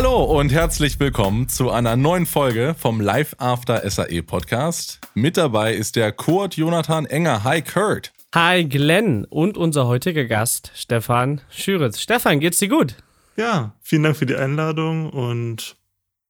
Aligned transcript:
Hallo 0.00 0.22
und 0.22 0.52
herzlich 0.52 1.00
willkommen 1.00 1.48
zu 1.48 1.70
einer 1.70 1.96
neuen 1.96 2.24
Folge 2.24 2.76
vom 2.78 3.00
Live 3.00 3.34
After 3.38 3.82
SAE 3.90 4.22
Podcast. 4.22 5.00
Mit 5.14 5.36
dabei 5.36 5.74
ist 5.74 5.96
der 5.96 6.12
Kurt 6.12 6.56
Jonathan 6.56 7.04
Enger. 7.04 7.42
Hi 7.42 7.62
Kurt. 7.62 8.12
Hi 8.32 8.64
Glenn 8.64 9.24
und 9.24 9.56
unser 9.56 9.88
heutiger 9.88 10.26
Gast 10.26 10.70
Stefan 10.76 11.40
Schüritz. 11.50 11.98
Stefan, 11.98 12.38
geht's 12.38 12.58
dir 12.58 12.68
gut? 12.68 12.94
Ja, 13.36 13.74
vielen 13.80 14.04
Dank 14.04 14.16
für 14.16 14.26
die 14.26 14.36
Einladung 14.36 15.10
und 15.10 15.74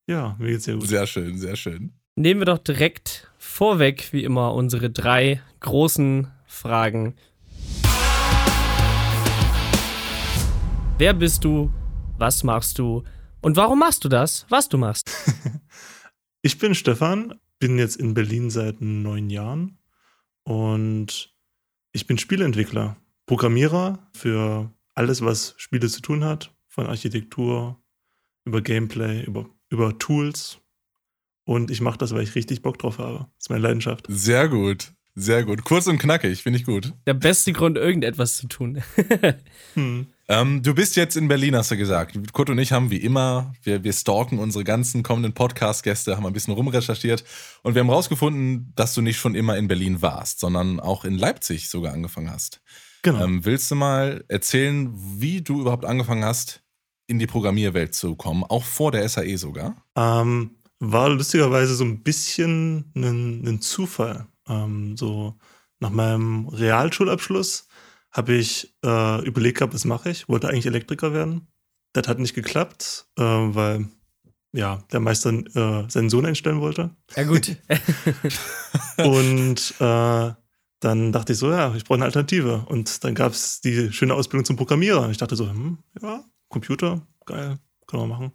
ja, 0.07 0.35
mir 0.39 0.53
geht's 0.53 0.65
sehr 0.65 0.77
gut. 0.77 0.89
Sehr 0.89 1.07
schön, 1.07 1.37
sehr 1.37 1.57
schön. 1.57 1.93
Nehmen 2.17 2.41
wir 2.41 2.47
doch 2.47 2.57
direkt 2.57 3.31
vorweg, 3.37 4.09
wie 4.13 4.25
immer, 4.25 4.55
unsere 4.55 4.89
drei 4.89 5.43
großen 5.61 6.29
Fragen. 6.47 7.17
Wer 10.97 11.13
bist 11.13 11.45
du? 11.45 11.71
Was 12.17 12.43
machst 12.43 12.79
du? 12.79 13.05
Und 13.41 13.57
warum 13.57 13.79
machst 13.79 14.05
du 14.05 14.09
das, 14.09 14.47
was 14.49 14.69
du 14.69 14.79
machst? 14.79 15.11
ich 16.43 16.59
bin 16.59 16.75
Stefan, 16.75 17.35
bin 17.59 17.79
jetzt 17.79 17.97
in 17.97 18.15
Berlin 18.15 18.51
seit 18.51 18.81
neun 18.81 19.31
Jahren 19.31 19.79
und 20.43 21.35
ich 21.93 22.07
bin 22.07 22.19
Spieleentwickler, 22.19 22.97
Programmierer 23.27 23.99
für 24.13 24.73
alles, 24.95 25.25
was 25.25 25.55
Spiele 25.57 25.89
zu 25.89 26.01
tun 26.01 26.25
hat, 26.25 26.53
von 26.67 26.87
Architektur 26.87 27.81
über 28.45 28.61
Gameplay, 28.61 29.23
über, 29.25 29.49
über 29.69 29.97
Tools. 29.99 30.59
Und 31.45 31.71
ich 31.71 31.81
mache 31.81 31.99
das, 31.99 32.13
weil 32.13 32.23
ich 32.23 32.35
richtig 32.35 32.63
Bock 32.63 32.79
drauf 32.79 32.99
habe. 32.99 33.19
Das 33.19 33.45
ist 33.45 33.51
meine 33.51 33.63
Leidenschaft. 33.63 34.07
Sehr 34.09 34.49
gut. 34.49 34.93
Sehr 35.21 35.43
gut. 35.45 35.65
Kurz 35.65 35.89
und 35.89 35.99
knackig, 35.99 36.45
finde 36.45 36.61
ich 36.61 36.65
gut. 36.65 36.93
Der 37.05 37.15
beste 37.15 37.53
Grund, 37.53 37.77
irgendetwas 37.77 38.37
zu 38.37 38.47
tun. 38.47 38.81
hm. 39.75 40.07
ähm, 40.29 40.63
du 40.63 40.75
bist 40.75 40.95
jetzt 40.95 41.17
in 41.17 41.27
Berlin, 41.27 41.57
hast 41.57 41.73
du 41.73 41.77
gesagt. 41.77 42.17
Kurt 42.33 42.51
und 42.51 42.59
ich 42.61 42.71
haben 42.71 42.93
wie 42.93 42.99
immer, 42.99 43.53
wir, 43.65 43.83
wir 43.83 43.93
stalken 43.93 44.39
unsere 44.39 44.63
ganzen 44.63 45.03
kommenden 45.03 45.33
Podcast-Gäste, 45.33 46.17
haben 46.17 46.25
ein 46.25 46.33
bisschen 46.33 46.55
rumrecherchiert 46.55 47.25
und 47.65 47.75
wir 47.75 47.81
haben 47.81 47.91
rausgefunden, 47.91 48.73
dass 48.77 48.95
du 48.95 49.03
nicht 49.03 49.19
schon 49.19 49.35
immer 49.35 49.57
in 49.57 49.67
Berlin 49.67 50.03
warst, 50.03 50.39
sondern 50.39 50.79
auch 50.79 51.05
in 51.05 51.19
Leipzig 51.19 51.69
sogar 51.69 51.95
angefangen 51.95 52.31
hast. 52.31 52.61
Genau. 53.03 53.25
Ähm, 53.25 53.45
willst 53.45 53.73
du 53.73 53.75
mal 53.75 54.25
erzählen, 54.29 54.89
wie 54.95 55.43
du 55.43 55.63
überhaupt 55.63 55.85
angefangen 55.85 56.25
hast, 56.25 56.63
in 57.09 57.19
die 57.19 57.27
Programmierwelt 57.27 57.93
zu 57.93 58.15
kommen, 58.15 58.45
auch 58.45 58.63
vor 58.63 58.93
der 58.93 59.09
SAE 59.09 59.37
sogar? 59.37 59.83
Ähm, 59.97 60.59
war 60.79 61.09
lustigerweise 61.09 61.75
so 61.75 61.83
ein 61.83 62.05
bisschen 62.05 62.93
ein, 62.95 63.45
ein 63.45 63.61
Zufall. 63.61 64.29
Ähm, 64.49 64.97
so 64.97 65.35
nach 65.81 65.91
meinem 65.91 66.49
Realschulabschluss 66.49 67.69
habe 68.11 68.35
ich 68.35 68.75
äh, 68.85 69.25
überlegt 69.25 69.59
gehabt, 69.59 69.75
was 69.75 69.85
mache 69.85 70.11
ich. 70.11 70.29
Wollte 70.29 70.49
eigentlich 70.49 70.67
Elektriker 70.67 71.13
werden. 71.13 71.49
Das 71.93 72.09
hat 72.09 72.19
nicht 72.19 72.35
geklappt, 72.35 73.07
äh, 73.19 73.23
weil 73.23 73.89
ja, 74.53 74.83
der 74.93 75.01
Meister 75.01 75.31
äh, 75.31 75.89
seinen 75.89 76.11
Sohn 76.11 76.27
einstellen 76.27 76.61
wollte. 76.61 76.91
Ja, 77.15 77.25
gut. 77.25 77.57
und 78.99 79.75
äh, 79.79 80.33
dann 80.81 81.13
dachte 81.13 81.33
ich 81.33 81.39
so, 81.39 81.51
ja, 81.51 81.75
ich 81.75 81.85
brauche 81.85 81.97
eine 81.97 82.07
Alternative. 82.07 82.65
Und 82.67 83.05
dann 83.05 83.15
gab 83.15 83.33
es 83.33 83.61
die 83.61 83.93
schöne 83.93 84.15
Ausbildung 84.15 84.45
zum 84.45 84.57
Programmierer. 84.57 85.03
Und 85.03 85.11
ich 85.11 85.19
dachte 85.19 85.37
so, 85.37 85.49
hm, 85.49 85.79
ja, 86.01 86.25
Computer, 86.49 87.07
geil, 87.27 87.59
kann 87.87 88.01
man 88.01 88.09
machen. 88.09 88.33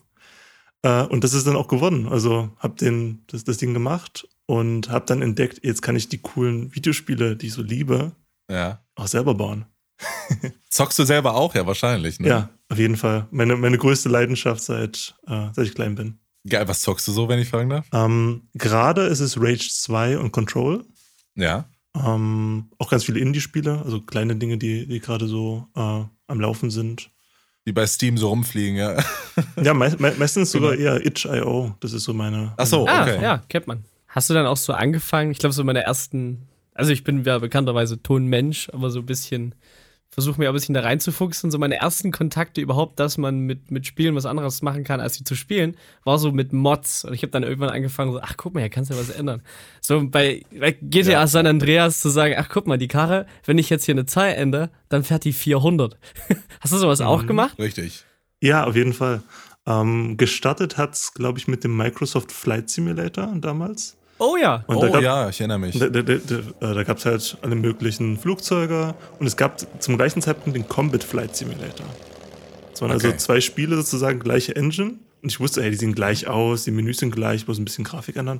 Äh, 0.83 1.03
und 1.03 1.23
das 1.23 1.33
ist 1.33 1.47
dann 1.47 1.55
auch 1.55 1.67
gewonnen. 1.67 2.07
Also 2.07 2.51
habe 2.59 3.21
das, 3.27 3.43
das 3.43 3.57
Ding 3.57 3.73
gemacht 3.73 4.27
und 4.53 4.89
habe 4.89 5.05
dann 5.07 5.23
entdeckt, 5.23 5.61
jetzt 5.63 5.81
kann 5.81 5.95
ich 5.95 6.09
die 6.09 6.19
coolen 6.19 6.73
Videospiele, 6.75 7.35
die 7.35 7.47
ich 7.47 7.53
so 7.53 7.63
liebe, 7.63 8.11
ja. 8.49 8.83
auch 8.95 9.07
selber 9.07 9.33
bauen. 9.33 9.65
Zockst 10.69 10.99
du 10.99 11.05
selber 11.05 11.33
auch, 11.33 11.55
ja, 11.55 11.65
wahrscheinlich. 11.65 12.19
Ne? 12.19 12.27
Ja, 12.27 12.49
auf 12.69 12.77
jeden 12.77 12.97
Fall. 12.97 13.27
Meine, 13.31 13.55
meine 13.55 13.79
größte 13.79 14.09
Leidenschaft, 14.09 14.61
seit, 14.61 15.15
äh, 15.27 15.47
seit 15.53 15.65
ich 15.65 15.73
klein 15.73 15.95
bin. 15.95 16.19
Geil, 16.47 16.67
was 16.67 16.81
zockst 16.81 17.07
du 17.07 17.11
so, 17.11 17.27
wenn 17.29 17.39
ich 17.39 17.49
fragen 17.49 17.69
darf? 17.69 17.87
Ähm, 17.93 18.49
Gerade 18.53 19.03
ist 19.03 19.21
es 19.21 19.39
Rage 19.39 19.69
2 19.71 20.19
und 20.19 20.31
Control. 20.31 20.85
Ja. 21.35 21.65
Ähm, 21.95 22.69
auch 22.77 22.91
ganz 22.91 23.05
viele 23.05 23.19
Indie-Spiele, 23.19 23.81
also 23.83 24.01
kleine 24.01 24.35
Dinge, 24.35 24.57
die, 24.57 24.87
die 24.87 24.99
gerade 24.99 25.27
so 25.27 25.67
äh, 25.75 26.03
am 26.27 26.39
Laufen 26.39 26.69
sind. 26.69 27.09
Die 27.65 27.71
bei 27.71 27.87
Steam 27.87 28.17
so 28.17 28.29
rumfliegen, 28.29 28.75
ja. 28.75 28.97
ja, 29.61 29.73
me 29.73 29.95
me 29.97 30.13
meistens 30.17 30.51
sogar 30.51 30.75
genau. 30.75 30.91
eher 30.91 31.05
Itch.io. 31.05 31.75
Das 31.79 31.93
ist 31.93 32.03
so 32.03 32.13
meine. 32.13 32.53
Ach 32.57 32.65
so, 32.65 32.81
okay. 32.81 33.17
Ah, 33.17 33.21
ja, 33.21 33.37
kennt 33.47 33.67
man. 33.67 33.85
Hast 34.13 34.29
du 34.29 34.33
dann 34.33 34.45
auch 34.45 34.57
so 34.57 34.73
angefangen? 34.73 35.31
Ich 35.31 35.39
glaube, 35.39 35.53
so 35.53 35.63
meine 35.63 35.83
ersten. 35.83 36.47
Also, 36.73 36.91
ich 36.91 37.03
bin 37.03 37.23
ja 37.23 37.39
bekannterweise 37.39 38.01
Tonmensch, 38.01 38.69
aber 38.71 38.89
so 38.89 38.99
ein 38.99 39.05
bisschen 39.05 39.53
versuche 40.13 40.39
mir 40.39 40.49
ein 40.49 40.53
bisschen 40.53 40.75
da 40.75 40.81
reinzufuchsen. 40.81 41.49
So 41.49 41.57
meine 41.57 41.77
ersten 41.77 42.11
Kontakte 42.11 42.61
überhaupt, 42.61 42.99
dass 42.99 43.17
man 43.17 43.39
mit, 43.39 43.71
mit 43.71 43.87
Spielen 43.87 44.13
was 44.15 44.27
anderes 44.27 44.61
machen 44.61 44.83
kann, 44.83 44.99
als 44.99 45.15
sie 45.15 45.23
zu 45.23 45.33
spielen, 45.33 45.75
war 46.03 46.19
so 46.19 46.31
mit 46.31 46.53
Mods. 46.53 47.03
Und 47.03 47.13
ich 47.13 47.23
habe 47.23 47.31
dann 47.31 47.41
irgendwann 47.41 47.71
angefangen, 47.71 48.13
so, 48.13 48.19
ach 48.21 48.37
guck 48.37 48.53
mal, 48.53 48.59
hier 48.59 48.69
kannst 48.69 48.91
du 48.91 48.95
ja 48.95 49.01
was 49.01 49.09
ändern. 49.09 49.41
So 49.81 50.07
bei, 50.07 50.43
bei 50.51 50.71
GTA 50.71 51.11
ja. 51.11 51.27
San 51.27 51.47
Andreas 51.47 51.99
zu 51.99 52.09
sagen, 52.09 52.35
ach 52.37 52.47
guck 52.49 52.67
mal, 52.67 52.77
die 52.77 52.87
Karre, 52.87 53.25
wenn 53.45 53.57
ich 53.57 53.71
jetzt 53.71 53.85
hier 53.85 53.95
eine 53.95 54.05
Zahl 54.05 54.33
ändere, 54.33 54.69
dann 54.89 55.03
fährt 55.03 55.23
die 55.23 55.33
400. 55.33 55.97
Hast 56.59 56.73
du 56.73 56.77
sowas 56.77 56.99
mhm, 56.99 57.07
auch 57.07 57.25
gemacht? 57.25 57.57
Richtig. 57.57 58.05
Ja, 58.39 58.65
auf 58.65 58.75
jeden 58.75 58.93
Fall. 58.93 59.23
Ähm, 59.65 60.17
gestartet 60.17 60.77
hat's, 60.77 61.13
glaube 61.13 61.39
ich, 61.39 61.47
mit 61.47 61.63
dem 61.63 61.75
Microsoft 61.75 62.31
Flight 62.31 62.69
Simulator 62.69 63.33
damals. 63.37 63.97
Oh 64.23 64.37
ja. 64.37 64.63
Und 64.67 64.77
oh 64.77 64.89
gab, 64.89 65.01
ja, 65.01 65.27
ich 65.27 65.41
erinnere 65.41 65.59
mich. 65.59 65.77
Da, 65.77 65.89
da, 65.89 66.01
da, 66.01 66.73
da 66.73 66.83
gab 66.83 66.97
es 66.97 67.05
halt 67.05 67.37
alle 67.41 67.55
möglichen 67.55 68.17
Flugzeuge 68.17 68.95
und 69.19 69.27
es 69.27 69.35
gab 69.35 69.59
zum 69.81 69.97
gleichen 69.97 70.21
Zeitpunkt 70.21 70.55
den 70.55 70.65
Combat 70.65 71.03
Flight 71.03 71.35
Simulator. 71.35 71.85
Es 72.73 72.81
waren 72.81 72.91
also 72.91 73.07
okay. 73.07 73.15
also 73.15 73.25
zwei 73.25 73.41
Spiele 73.41 73.75
sozusagen, 73.75 74.19
gleiche 74.19 74.55
Engine. 74.55 74.93
Und 75.21 75.29
ich 75.29 75.41
wusste, 75.41 75.61
hey, 75.61 75.71
die 75.71 75.75
sehen 75.75 75.93
gleich 75.93 76.27
aus, 76.27 76.63
die 76.63 76.71
Menüs 76.71 76.97
sind 76.99 77.13
gleich, 77.13 77.45
bloß 77.45 77.59
ein 77.59 77.65
bisschen 77.65 77.83
Grafik 77.83 78.15
ändern. 78.15 78.39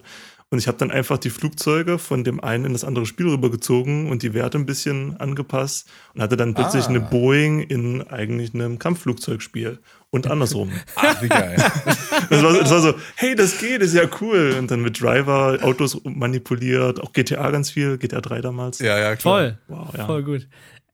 Und 0.50 0.58
ich 0.60 0.68
habe 0.68 0.78
dann 0.78 0.90
einfach 0.90 1.18
die 1.18 1.30
Flugzeuge 1.30 2.00
von 2.00 2.24
dem 2.24 2.42
einen 2.42 2.66
in 2.66 2.74
das 2.74 2.86
andere 2.86 3.06
Spiel 3.06 3.28
rübergezogen 3.28 4.10
und 4.10 4.24
die 4.24 4.34
Werte 4.34 4.58
ein 4.58 4.66
bisschen 4.66 5.18
angepasst 5.20 5.90
und 6.14 6.22
hatte 6.22 6.38
dann 6.38 6.54
plötzlich 6.54 6.86
ah. 6.86 6.90
eine 6.90 7.02
Boeing 7.02 7.60
in 7.60 8.02
eigentlich 8.08 8.54
einem 8.54 8.80
Kampfflugzeugspiel 8.80 9.80
und 10.14 10.28
andersrum. 10.28 10.72
Ach, 10.96 11.22
wie 11.24 11.28
geil. 11.28 11.56
das, 12.30 12.44
war, 12.44 12.54
das 12.54 12.70
war 12.70 12.82
so, 12.82 12.94
hey, 13.16 13.36
das 13.36 13.58
geht, 13.58 13.82
ist 13.82 13.96
ja 13.96 14.04
cool. 14.22 14.56
Und 14.60 14.70
dann 14.70 14.82
mit 14.82 15.02
Driver 15.02 15.58
Autos 15.64 16.00
manipuliert, 16.04 17.02
auch 17.02 17.12
GTA 17.14 17.50
ganz 17.50 17.72
viel, 17.72 17.98
GTA 17.98 18.22
3 18.22 18.42
damals. 18.42 18.78
Ja, 18.78 19.00
ja, 19.00 19.16
klar. 19.16 19.40
Voll, 19.40 19.58
wow, 19.68 19.94
ja. 19.98 20.06
voll 20.06 20.24
gut. 20.24 20.48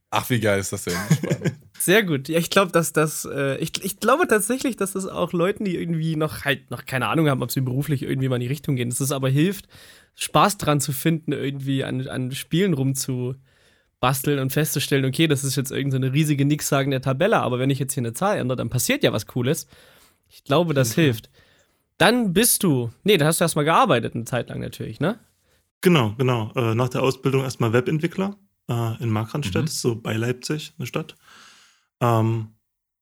Ach, 0.09 0.29
wie 0.29 0.39
geil 0.39 0.59
ist 0.59 0.71
das 0.71 0.85
denn? 0.85 0.95
Sehr 1.79 2.03
gut. 2.03 2.29
Ja, 2.29 2.39
ich 2.39 2.49
glaube, 2.49 2.71
dass 2.71 2.93
das, 2.93 3.25
äh, 3.25 3.57
ich, 3.57 3.83
ich 3.83 3.99
glaube 3.99 4.25
tatsächlich, 4.25 4.77
dass 4.77 4.93
das 4.93 5.05
auch 5.05 5.33
Leuten, 5.33 5.65
die 5.65 5.75
irgendwie 5.75 6.15
noch 6.15 6.45
halt 6.45 6.71
noch 6.71 6.85
keine 6.85 7.07
Ahnung 7.07 7.29
haben, 7.29 7.43
ob 7.43 7.51
sie 7.51 7.61
beruflich 7.61 8.03
irgendwie 8.03 8.29
mal 8.29 8.37
in 8.37 8.41
die 8.41 8.47
Richtung 8.47 8.77
gehen, 8.77 8.89
dass 8.89 9.01
es 9.01 9.11
aber 9.11 9.29
hilft, 9.29 9.67
Spaß 10.15 10.57
dran 10.57 10.79
zu 10.79 10.93
finden, 10.93 11.33
irgendwie 11.33 11.83
an, 11.83 12.07
an 12.07 12.31
Spielen 12.31 12.73
rumzubasteln 13.99 14.39
und 14.39 14.51
festzustellen, 14.51 15.05
okay, 15.05 15.27
das 15.27 15.43
ist 15.43 15.55
jetzt 15.55 15.71
irgendeine 15.71 16.07
so 16.07 16.13
riesige 16.13 16.45
nichtssagende 16.45 17.01
Tabelle, 17.01 17.37
aber 17.37 17.59
wenn 17.59 17.69
ich 17.69 17.79
jetzt 17.79 17.93
hier 17.93 18.01
eine 18.01 18.13
Zahl 18.13 18.37
ändere, 18.37 18.57
dann 18.57 18.69
passiert 18.69 19.03
ja 19.03 19.13
was 19.13 19.27
Cooles. 19.27 19.67
Ich 20.29 20.43
glaube, 20.43 20.73
das 20.73 20.95
mhm. 20.95 21.01
hilft. 21.01 21.29
Dann 21.97 22.33
bist 22.33 22.63
du, 22.63 22.91
nee, 23.03 23.17
da 23.17 23.25
hast 23.25 23.39
du 23.39 23.43
erstmal 23.43 23.65
gearbeitet, 23.65 24.15
eine 24.15 24.25
Zeit 24.25 24.49
lang 24.49 24.59
natürlich, 24.61 24.99
ne? 24.99 25.19
Genau, 25.81 26.13
genau. 26.17 26.51
Äh, 26.55 26.75
nach 26.75 26.89
der 26.89 27.03
Ausbildung 27.03 27.43
erstmal 27.43 27.73
Webentwickler 27.73 28.37
äh, 28.69 29.03
in 29.03 29.09
Markranstädt, 29.09 29.63
mhm. 29.63 29.67
so 29.67 29.95
bei 29.95 30.13
Leipzig, 30.13 30.73
eine 30.77 30.87
Stadt. 30.87 31.15
Ähm, 32.01 32.49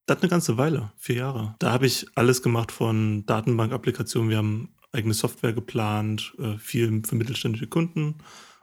das 0.06 0.22
eine 0.22 0.30
ganze 0.30 0.58
Weile, 0.58 0.92
vier 0.98 1.18
Jahre. 1.18 1.56
Da 1.60 1.72
habe 1.72 1.86
ich 1.86 2.08
alles 2.16 2.42
gemacht 2.42 2.72
von 2.72 3.26
Datenbank-Applikationen. 3.26 4.30
Wir 4.30 4.38
haben 4.38 4.70
eigene 4.94 5.14
Software 5.14 5.54
geplant, 5.54 6.34
äh, 6.40 6.58
viel 6.58 7.02
für 7.06 7.16
mittelständische 7.16 7.68
Kunden 7.68 8.16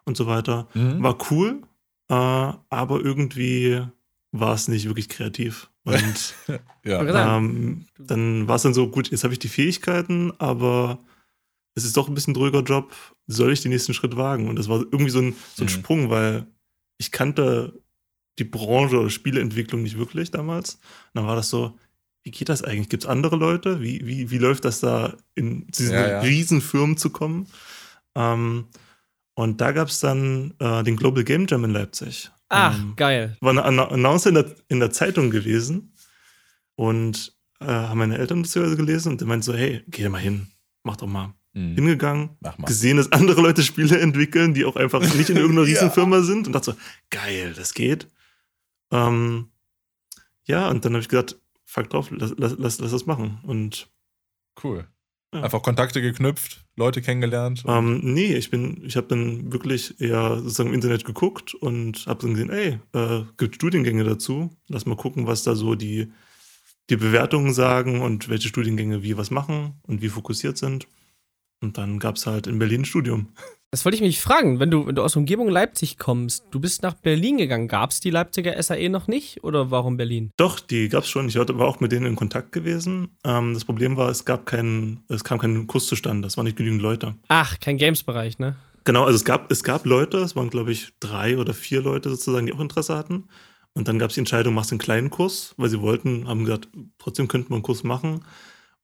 und 0.05 0.17
so 0.17 0.27
weiter. 0.27 0.69
Mhm. 0.75 1.03
War 1.03 1.19
cool, 1.31 1.63
äh, 2.09 2.15
aber 2.15 3.01
irgendwie 3.01 3.83
war 4.33 4.55
es 4.55 4.69
nicht 4.69 4.87
wirklich 4.87 5.09
kreativ. 5.09 5.71
Und 5.85 6.35
ja. 6.85 7.37
ähm, 7.37 7.87
dann 7.99 8.49
war 8.49 8.57
es 8.57 8.63
dann 8.63 8.75
so, 8.75 8.89
gut, 8.89 9.11
jetzt 9.11 9.25
habe 9.25 9.33
ich 9.33 9.39
die 9.39 9.49
Fähigkeiten, 9.49 10.33
aber 10.39 10.99
es 11.75 11.85
ist 11.85 11.97
doch 11.97 12.09
ein 12.09 12.15
bisschen 12.15 12.33
ein 12.33 12.39
dröger 12.39 12.63
Job. 12.63 12.95
Soll 13.27 13.53
ich 13.53 13.63
den 13.63 13.71
nächsten 13.71 13.95
Schritt 13.95 14.17
wagen? 14.17 14.49
Und 14.49 14.57
das 14.59 14.69
war 14.69 14.81
irgendwie 14.81 15.11
so 15.11 15.21
ein, 15.21 15.35
so 15.55 15.65
ein 15.65 15.67
mhm. 15.67 15.71
Sprung, 15.71 16.11
weil 16.11 16.47
ich 16.99 17.11
kannte 17.11 17.81
die 18.39 18.45
Branche 18.45 18.99
oder 18.99 19.11
Spieleentwicklung 19.11 19.83
nicht 19.83 19.99
wirklich 19.99 20.31
damals. 20.31 20.75
Und 20.75 21.15
dann 21.15 21.27
war 21.27 21.37
das 21.37 21.49
so, 21.49 21.79
wie 22.23 22.31
geht 22.31 22.49
das 22.49 22.63
eigentlich? 22.63 22.89
Gibt 22.89 23.05
es 23.05 23.09
andere 23.09 23.37
Leute? 23.37 23.81
Wie, 23.81 24.07
wie, 24.07 24.31
wie 24.31 24.39
läuft 24.39 24.65
das 24.65 24.81
da, 24.81 25.17
in 25.35 25.67
diese 25.69 25.95
ja, 25.95 26.09
ja. 26.09 26.21
Riesenfirmen 26.21 26.97
zu 26.97 27.11
kommen? 27.11 27.47
Ähm, 28.15 28.67
und 29.35 29.61
da 29.61 29.73
gab 29.73 29.89
es 29.89 30.01
dann 30.01 30.55
äh, 30.59 30.83
den 30.83 30.97
Global 30.97 31.25
Game 31.25 31.47
Jam 31.49 31.65
in 31.65 31.71
Leipzig. 31.71 32.31
Ach, 32.49 32.79
ähm, 32.79 32.95
geil. 32.97 33.37
War 33.41 33.51
eine 33.51 33.65
Annonce 33.65 34.27
in 34.27 34.35
der, 34.35 34.55
in 34.69 34.81
der 34.81 34.91
Zeitung 34.91 35.31
gewesen. 35.31 35.95
Und 36.77 37.37
äh, 37.61 37.67
haben 37.67 37.99
meine 37.99 38.19
Eltern 38.19 38.43
das 38.43 38.53
gelesen 38.53 39.13
und 39.13 39.21
die 39.21 39.25
meinten 39.25 39.43
so, 39.43 39.55
hey, 39.55 39.83
geh 39.89 40.03
da 40.03 40.09
mal 40.09 40.19
hin, 40.19 40.49
mach 40.83 40.97
doch 40.97 41.07
mal. 41.07 41.35
Mhm. 41.53 41.77
Hingegangen, 41.77 42.31
gesehen, 42.67 42.97
dass 42.97 43.13
andere 43.13 43.41
Leute 43.41 43.63
Spiele 43.63 44.01
entwickeln, 44.01 44.55
die 44.55 44.65
auch 44.65 44.75
einfach 44.75 45.01
nicht 45.15 45.31
in 45.31 45.37
irgendeiner 45.37 45.67
Riesenfirma 45.69 46.17
ja. 46.17 46.23
sind 46.23 46.49
und 46.49 46.53
dachte 46.53 46.73
so, 46.73 46.77
geil, 47.11 47.55
das 47.55 47.75
geht. 47.75 48.09
Ähm, 48.91 49.51
ja, 50.47 50.69
und 50.69 50.85
dann 50.85 50.95
habe 50.95 51.03
ich 51.03 51.09
gesagt, 51.09 51.39
fuck 51.65 51.91
drauf, 51.91 52.11
lass, 52.11 52.35
lass, 52.37 52.57
lass, 52.59 52.81
lass 52.81 52.91
das 52.91 53.07
machen. 53.07 53.39
Und 53.45 53.89
Cool. 54.63 54.87
Ja. 55.35 55.43
Einfach 55.43 55.63
Kontakte 55.63 56.01
geknüpft, 56.01 56.65
Leute 56.77 57.03
kennengelernt? 57.03 57.65
Ähm, 57.67 58.01
nee, 58.05 58.35
ich 58.37 58.51
bin, 58.51 58.85
ich 58.85 58.97
habe 58.97 59.09
dann 59.09 59.53
wirklich 59.53 60.01
eher 60.01 60.37
sozusagen 60.37 60.69
im 60.69 60.75
Internet 60.77 61.05
geguckt 61.05 61.55
und 61.55 62.07
habe 62.07 62.23
dann 62.23 62.35
gesehen, 62.35 62.51
ey, 62.51 62.79
äh, 62.93 63.25
gibt 63.37 63.57
Studiengänge 63.57 64.05
dazu. 64.05 64.57
Lass 64.69 64.87
mal 64.87 64.97
gucken, 64.97 65.27
was 65.27 65.43
da 65.43 65.57
so 65.57 65.75
die, 65.75 66.13
die 66.89 66.97
Bewertungen 66.97 67.53
sagen 67.53 68.01
und 68.01 68.29
welche 68.29 68.47
Studiengänge 68.47 69.03
wie 69.03 69.17
was 69.17 69.33
machen 69.33 69.75
und 69.83 70.03
wie 70.03 70.09
fokussiert 70.09 70.57
sind. 70.57 70.87
Und 71.61 71.79
dann 71.79 71.99
gab 71.99 72.15
es 72.15 72.27
halt 72.27 72.47
in 72.47 72.61
Berlin 72.61 72.83
ein 72.83 72.85
Studium. 72.85 73.35
Das 73.75 73.85
wollte 73.85 73.97
ich 73.97 74.03
mich 74.03 74.21
fragen, 74.21 74.61
wenn 74.61 74.71
du, 74.71 74.87
wenn 74.87 74.95
du 74.95 75.03
aus 75.03 75.15
der 75.15 75.19
Umgebung 75.19 75.49
Leipzig 75.49 75.99
kommst, 75.99 76.45
du 76.53 76.61
bist 76.61 76.85
nach 76.85 76.95
Berlin 76.95 77.39
gegangen, 77.39 77.67
gab 77.67 77.91
es 77.91 77.99
die 77.99 78.11
Leipziger 78.11 78.63
SAE 78.63 78.89
noch 78.89 79.09
nicht 79.09 79.43
oder 79.43 79.73
warum 79.73 79.97
Berlin? 79.97 80.31
Doch, 80.37 80.61
die 80.61 80.89
gab 80.89 81.03
es 81.03 81.11
schon. 81.11 81.27
Ich 81.27 81.35
war 81.35 81.67
auch 81.67 81.81
mit 81.81 81.91
denen 81.91 82.07
in 82.07 82.15
Kontakt 82.15 82.53
gewesen. 82.53 83.09
Ähm, 83.25 83.53
das 83.53 83.65
Problem 83.65 83.97
war, 83.97 84.11
es 84.11 84.25
gab 84.25 84.47
keinen, 84.47 85.03
es 85.09 85.25
kam 85.25 85.41
kein 85.41 85.67
Kurs 85.67 85.87
zustande, 85.87 86.29
es 86.29 86.37
waren 86.37 86.45
nicht 86.45 86.57
genügend 86.57 86.83
Leute. 86.83 87.17
Ach, 87.27 87.59
kein 87.59 87.77
Games-Bereich, 87.77 88.39
ne? 88.39 88.55
Genau, 88.85 89.07
also 89.07 89.17
es 89.17 89.25
gab, 89.25 89.51
es 89.51 89.65
gab 89.65 89.85
Leute, 89.87 90.19
es 90.19 90.37
waren, 90.37 90.51
glaube 90.51 90.71
ich, 90.71 90.93
drei 91.01 91.37
oder 91.37 91.53
vier 91.53 91.83
Leute 91.83 92.11
sozusagen, 92.11 92.47
die 92.47 92.53
auch 92.53 92.61
Interesse 92.61 92.95
hatten. 92.95 93.25
Und 93.73 93.89
dann 93.89 93.99
gab 93.99 94.11
es 94.11 94.15
die 94.15 94.21
Entscheidung, 94.21 94.55
machst 94.55 94.71
du 94.71 94.75
einen 94.75 94.83
kleinen 94.83 95.11
Kurs, 95.11 95.53
weil 95.57 95.69
sie 95.69 95.81
wollten, 95.81 96.29
haben 96.29 96.45
gesagt, 96.45 96.69
trotzdem 96.99 97.27
könnten 97.27 97.51
wir 97.51 97.57
einen 97.57 97.65
Kurs 97.65 97.83
machen. 97.83 98.25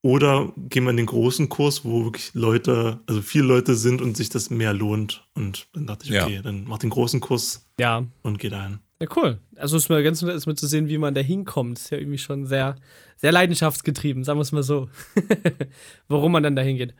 Oder 0.02 0.52
gehen 0.56 0.84
wir 0.84 0.90
in 0.90 0.96
den 0.96 1.06
großen 1.06 1.50
Kurs, 1.50 1.84
wo 1.84 2.04
wirklich 2.04 2.30
Leute, 2.32 3.00
also 3.06 3.20
viele 3.20 3.44
Leute 3.44 3.74
sind 3.74 4.00
und 4.00 4.16
sich 4.16 4.30
das 4.30 4.48
mehr 4.48 4.72
lohnt. 4.72 5.26
Und 5.34 5.68
dann 5.74 5.86
dachte 5.86 6.06
ich, 6.06 6.18
okay, 6.18 6.36
ja. 6.36 6.42
dann 6.42 6.64
mach 6.64 6.78
den 6.78 6.90
großen 6.90 7.20
Kurs 7.20 7.68
ja. 7.78 8.06
und 8.22 8.38
geh 8.38 8.48
dahin. 8.48 8.78
Ja, 8.98 9.08
cool. 9.16 9.38
Also 9.56 9.76
ist 9.76 9.88
mir 9.88 10.02
ganz 10.02 10.22
nett, 10.22 10.58
zu 10.58 10.66
sehen, 10.66 10.88
wie 10.88 10.98
man 10.98 11.14
da 11.14 11.20
hinkommt. 11.20 11.78
Ist 11.78 11.90
ja 11.90 11.98
irgendwie 11.98 12.18
schon 12.18 12.46
sehr, 12.46 12.76
sehr 13.16 13.32
leidenschaftsgetrieben, 13.32 14.24
sagen 14.24 14.38
wir 14.38 14.42
es 14.42 14.52
mal 14.52 14.62
so. 14.62 14.88
Warum 16.08 16.32
man 16.32 16.42
dann 16.42 16.56
da 16.56 16.62
hingeht. 16.62 16.94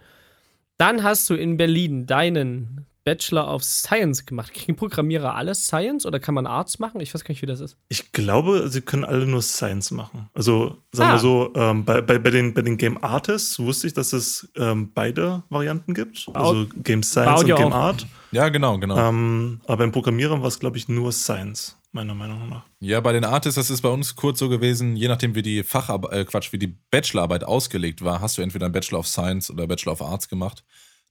Dann 0.77 1.03
hast 1.03 1.29
du 1.29 1.35
in 1.35 1.57
Berlin 1.57 2.07
deinen 2.07 2.87
Bachelor 3.05 3.53
of 3.53 3.65
Science 3.65 4.27
gemacht. 4.27 4.53
Kriegen 4.53 4.77
Programmierer 4.77 5.35
alles 5.35 5.67
Science 5.67 6.05
oder 6.05 6.21
kann 6.21 6.35
man 6.35 6.47
Arts 6.47 6.79
machen? 6.79 7.01
Ich 7.01 7.15
weiß 7.15 7.25
gar 7.25 7.31
nicht, 7.31 7.43
wie 7.43 7.47
das 7.47 7.61
ist. 7.61 7.77
Ich 7.89 8.13
glaube, 8.13 8.69
sie 8.69 8.83
können 8.83 9.05
alle 9.05 9.27
nur 9.27 9.43
Science 9.43 9.91
machen. 9.91 10.29
Also, 10.35 10.77
sagen 10.93 11.11
ah. 11.11 11.15
wir 11.15 11.19
so, 11.19 11.53
ähm, 11.55 11.85
bei, 11.85 12.03
bei, 12.03 12.19
bei, 12.19 12.31
den, 12.31 12.53
bei 12.53 12.63
den 12.63 12.77
Game 12.77 13.03
Artists 13.03 13.59
wusste 13.59 13.87
ich, 13.87 13.95
dass 13.95 14.13
es 14.13 14.51
ähm, 14.57 14.93
beide 14.93 15.43
Varianten 15.49 15.95
gibt. 15.95 16.29
Also 16.35 16.67
Game 16.83 17.03
Science 17.03 17.41
und 17.41 17.47
Game 17.47 17.73
auch. 17.73 17.75
Art. 17.75 18.07
Ja, 18.33 18.49
genau, 18.49 18.79
genau. 18.79 18.97
Ähm, 18.97 19.61
aber 19.65 19.79
beim 19.79 19.93
Programmieren 19.93 20.41
war 20.41 20.49
es, 20.49 20.61
glaube 20.61 20.77
ich, 20.77 20.89
nur 20.89 21.11
Science, 21.13 21.77
meiner 21.93 22.15
Meinung 22.15 22.49
nach. 22.49 22.65
Ja, 22.81 23.01
bei 23.01 23.13
den 23.13 23.25
Artists, 23.25 23.57
das 23.57 23.71
ist 23.71 23.81
bei 23.81 23.89
uns 23.89 24.15
kurz 24.15 24.39
so 24.39 24.49
gewesen, 24.49 24.95
je 24.95 25.09
nachdem, 25.09 25.35
wie 25.35 25.43
die 25.43 25.65
Facharbeit, 25.65 26.13
äh, 26.13 26.25
Quatsch, 26.25 26.53
wie 26.53 26.59
die 26.59 26.77
Bachelorarbeit 26.91 27.45
ausgelegt 27.45 28.05
war, 28.05 28.21
hast 28.21 28.39
du 28.39 28.43
entweder 28.43 28.67
einen 28.67 28.73
Bachelor 28.73 29.01
of 29.01 29.09
Science 29.09 29.51
oder 29.51 29.67
Bachelor 29.67 29.93
of 29.93 30.03
Arts 30.03 30.29
gemacht. 30.29 30.65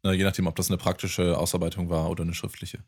Ne, 0.03 0.13
je 0.13 0.23
nachdem, 0.23 0.47
ob 0.47 0.55
das 0.55 0.69
eine 0.69 0.77
praktische 0.77 1.37
Ausarbeitung 1.37 1.89
war 1.89 2.09
oder 2.09 2.23
eine 2.23 2.33
schriftliche. 2.33 2.79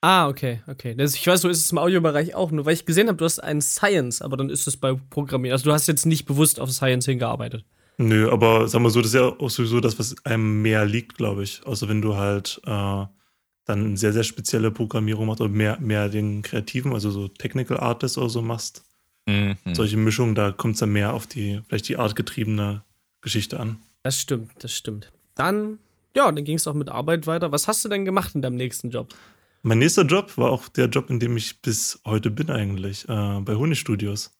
Ah, 0.00 0.28
okay, 0.28 0.60
okay. 0.66 0.94
Das, 0.94 1.14
ich 1.14 1.26
weiß, 1.26 1.40
so 1.40 1.48
ist 1.48 1.64
es 1.64 1.72
im 1.72 1.78
Audiobereich 1.78 2.34
auch. 2.34 2.50
Nur 2.50 2.66
weil 2.66 2.74
ich 2.74 2.84
gesehen 2.84 3.08
habe, 3.08 3.16
du 3.16 3.24
hast 3.24 3.38
einen 3.38 3.62
Science, 3.62 4.22
aber 4.22 4.36
dann 4.36 4.50
ist 4.50 4.66
es 4.66 4.76
bei 4.76 4.94
Programmieren. 4.94 5.52
Also 5.52 5.64
du 5.64 5.72
hast 5.72 5.86
jetzt 5.86 6.06
nicht 6.06 6.26
bewusst 6.26 6.60
auf 6.60 6.70
Science 6.70 7.06
hingearbeitet. 7.06 7.64
Nö, 7.98 8.30
aber 8.30 8.68
sag 8.68 8.82
mal 8.82 8.90
so, 8.90 9.00
das 9.00 9.08
ist 9.08 9.14
ja 9.14 9.26
auch 9.26 9.48
sowieso 9.48 9.80
das, 9.80 9.98
was 9.98 10.14
einem 10.24 10.60
mehr 10.60 10.84
liegt, 10.84 11.16
glaube 11.16 11.42
ich. 11.42 11.64
Außer 11.66 11.88
wenn 11.88 12.02
du 12.02 12.16
halt 12.16 12.60
äh, 12.66 13.04
dann 13.64 13.96
sehr, 13.96 14.12
sehr 14.12 14.22
spezielle 14.22 14.70
Programmierung 14.70 15.26
machst 15.26 15.40
oder 15.40 15.50
mehr, 15.50 15.78
mehr 15.80 16.08
den 16.08 16.42
Kreativen, 16.42 16.92
also 16.92 17.10
so 17.10 17.28
Technical 17.28 17.78
Artist 17.78 18.18
oder 18.18 18.28
so 18.28 18.42
machst. 18.42 18.84
Mhm. 19.26 19.56
Solche 19.72 19.96
Mischungen, 19.96 20.34
da 20.34 20.52
kommt 20.52 20.74
es 20.74 20.80
dann 20.80 20.92
mehr 20.92 21.14
auf 21.14 21.26
die, 21.26 21.60
vielleicht 21.66 21.88
die 21.88 21.96
artgetriebene 21.96 22.82
Geschichte 23.22 23.58
an. 23.58 23.78
Das 24.02 24.20
stimmt, 24.20 24.52
das 24.60 24.72
stimmt. 24.72 25.10
Dann 25.34 25.78
ja, 26.16 26.32
dann 26.32 26.44
ging 26.44 26.56
es 26.56 26.66
auch 26.66 26.74
mit 26.74 26.88
Arbeit 26.88 27.26
weiter. 27.26 27.52
Was 27.52 27.68
hast 27.68 27.84
du 27.84 27.88
denn 27.88 28.04
gemacht 28.04 28.34
in 28.34 28.42
deinem 28.42 28.56
nächsten 28.56 28.90
Job? 28.90 29.14
Mein 29.62 29.78
nächster 29.78 30.04
Job 30.04 30.36
war 30.38 30.50
auch 30.50 30.68
der 30.68 30.86
Job, 30.86 31.10
in 31.10 31.20
dem 31.20 31.36
ich 31.36 31.60
bis 31.60 32.00
heute 32.06 32.30
bin 32.30 32.50
eigentlich, 32.50 33.06
äh, 33.08 33.40
bei 33.40 33.54
Honigstudios. 33.54 34.36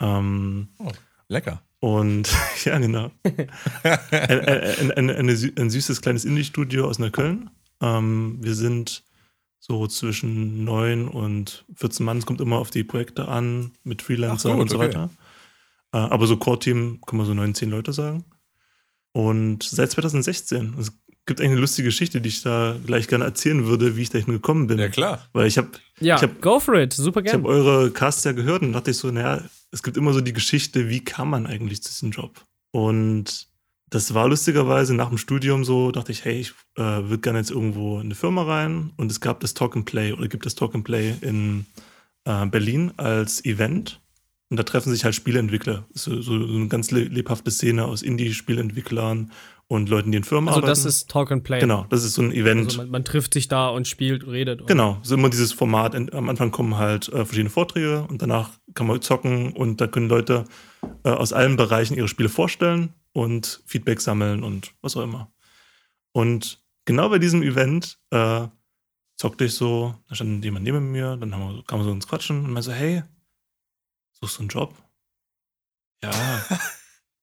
Ähm, 0.00 0.68
oh, 0.78 0.90
lecker. 1.28 1.62
Und 1.80 2.30
ja, 2.64 2.78
genau. 2.78 3.10
ein, 3.82 4.90
ein, 4.92 5.10
ein, 5.10 5.28
ein, 5.28 5.70
süßes 5.70 6.00
kleines 6.00 6.24
Indie-Studio 6.24 6.86
aus 6.86 6.98
Neukölln. 6.98 7.50
Ähm, 7.82 8.38
wir 8.40 8.54
sind 8.54 9.04
so 9.58 9.86
zwischen 9.86 10.64
neun 10.64 11.08
und 11.08 11.66
14 11.74 12.06
Mann. 12.06 12.18
Es 12.18 12.26
kommt 12.26 12.40
immer 12.40 12.58
auf 12.58 12.70
die 12.70 12.84
Projekte 12.84 13.28
an, 13.28 13.72
mit 13.84 14.00
Freelancern 14.00 14.52
gut, 14.52 14.62
und 14.62 14.70
so 14.70 14.78
weiter. 14.78 15.10
Äh, 15.92 15.98
aber 15.98 16.26
so 16.26 16.38
Core-Team 16.38 17.00
kann 17.06 17.18
man 17.18 17.26
so 17.26 17.34
neun, 17.34 17.54
zehn 17.54 17.70
Leute 17.70 17.92
sagen. 17.92 18.24
Und 19.12 19.64
seit 19.64 19.90
2016, 19.90 20.74
also 20.76 20.92
gibt 21.28 21.40
eine 21.40 21.54
lustige 21.54 21.86
Geschichte, 21.86 22.20
die 22.20 22.30
ich 22.30 22.42
da 22.42 22.76
gleich 22.84 23.06
gerne 23.06 23.24
erzählen 23.24 23.66
würde, 23.66 23.96
wie 23.96 24.02
ich 24.02 24.10
dahin 24.10 24.32
gekommen 24.32 24.66
bin. 24.66 24.80
Ja, 24.80 24.88
klar. 24.88 25.24
Weil 25.32 25.46
ich 25.46 25.58
habe. 25.58 25.68
Ja, 26.00 26.16
ich 26.16 26.22
hab, 26.22 26.40
go 26.40 26.58
for 26.58 26.74
it, 26.74 26.92
super 26.92 27.22
gerne. 27.22 27.38
Ich 27.38 27.44
habe 27.44 27.54
eure 27.54 27.90
Casts 27.92 28.24
ja 28.24 28.32
gehört 28.32 28.62
und 28.62 28.72
dachte 28.72 28.90
ich 28.90 28.96
so, 28.96 29.10
naja, 29.10 29.42
es 29.70 29.84
gibt 29.84 29.96
immer 29.96 30.12
so 30.12 30.20
die 30.20 30.32
Geschichte, 30.32 30.88
wie 30.88 31.04
kam 31.04 31.30
man 31.30 31.46
eigentlich 31.46 31.82
zu 31.82 31.90
diesem 31.90 32.10
Job? 32.10 32.40
Und 32.72 33.46
das 33.90 34.12
war 34.14 34.28
lustigerweise 34.28 34.94
nach 34.94 35.08
dem 35.08 35.18
Studium 35.18 35.64
so, 35.64 35.92
dachte 35.92 36.12
ich, 36.12 36.24
hey, 36.24 36.40
ich 36.40 36.50
äh, 36.76 36.82
würde 36.82 37.18
gerne 37.18 37.38
jetzt 37.38 37.50
irgendwo 37.50 37.96
in 37.96 38.06
eine 38.06 38.14
Firma 38.14 38.42
rein 38.42 38.92
und 38.96 39.10
es 39.10 39.20
gab 39.20 39.40
das 39.40 39.54
Talk 39.54 39.76
and 39.76 39.86
Play 39.86 40.12
oder 40.12 40.28
gibt 40.28 40.44
das 40.46 40.54
Talk 40.54 40.74
and 40.74 40.84
Play 40.84 41.14
in 41.20 41.66
äh, 42.24 42.46
Berlin 42.46 42.92
als 42.96 43.44
Event. 43.44 44.00
Und 44.50 44.56
da 44.56 44.62
treffen 44.62 44.90
sich 44.90 45.04
halt 45.04 45.14
Spieleentwickler. 45.14 45.84
So, 45.92 46.22
so 46.22 46.32
eine 46.32 46.68
ganz 46.68 46.90
lebhafte 46.90 47.50
Szene 47.50 47.84
aus 47.84 48.00
Indie-Spielentwicklern 48.00 49.30
und 49.68 49.90
Leuten, 49.90 50.10
die 50.10 50.18
in 50.18 50.24
Firmen 50.24 50.48
also 50.48 50.60
arbeiten. 50.60 50.70
Also 50.70 50.84
das 50.84 50.94
ist 50.94 51.10
Talk 51.10 51.30
and 51.30 51.44
Play. 51.44 51.60
Genau, 51.60 51.84
das 51.90 52.02
ist 52.02 52.14
so 52.14 52.22
ein 52.22 52.32
Event. 52.32 52.66
Also 52.66 52.78
man, 52.78 52.90
man 52.90 53.04
trifft 53.04 53.34
sich 53.34 53.48
da 53.48 53.68
und 53.68 53.86
spielt 53.86 54.24
und 54.24 54.30
redet. 54.30 54.66
Genau, 54.66 54.98
so 55.02 55.14
immer 55.14 55.28
dieses 55.28 55.52
Format. 55.52 55.94
Am 55.94 56.28
Anfang 56.28 56.50
kommen 56.50 56.76
halt 56.78 57.08
äh, 57.08 57.24
verschiedene 57.24 57.50
Vorträge 57.50 58.02
und 58.08 58.22
danach 58.22 58.50
kann 58.74 58.86
man 58.86 59.00
zocken 59.02 59.52
und 59.52 59.80
da 59.80 59.86
können 59.86 60.08
Leute 60.08 60.44
äh, 61.04 61.10
aus 61.10 61.32
allen 61.32 61.56
Bereichen 61.56 61.96
ihre 61.96 62.08
Spiele 62.08 62.30
vorstellen 62.30 62.94
und 63.12 63.62
Feedback 63.66 64.00
sammeln 64.00 64.42
und 64.42 64.72
was 64.80 64.96
auch 64.96 65.02
immer. 65.02 65.30
Und 66.12 66.62
genau 66.86 67.10
bei 67.10 67.18
diesem 67.18 67.42
Event 67.42 67.98
äh, 68.10 68.48
zockte 69.16 69.44
ich 69.44 69.54
so, 69.54 69.94
da 70.08 70.14
stand 70.14 70.42
jemand 70.44 70.64
neben 70.64 70.90
mir, 70.92 71.16
dann 71.16 71.34
haben 71.34 71.56
wir, 71.56 71.64
kam 71.64 71.80
wir 71.80 71.84
so 71.84 71.92
ins 71.92 72.08
Quatschen 72.08 72.38
und 72.38 72.52
meinte 72.52 72.70
so, 72.70 72.72
hey, 72.72 73.02
suchst 74.12 74.38
du 74.38 74.42
einen 74.42 74.48
Job? 74.48 74.74
Ja. 76.02 76.10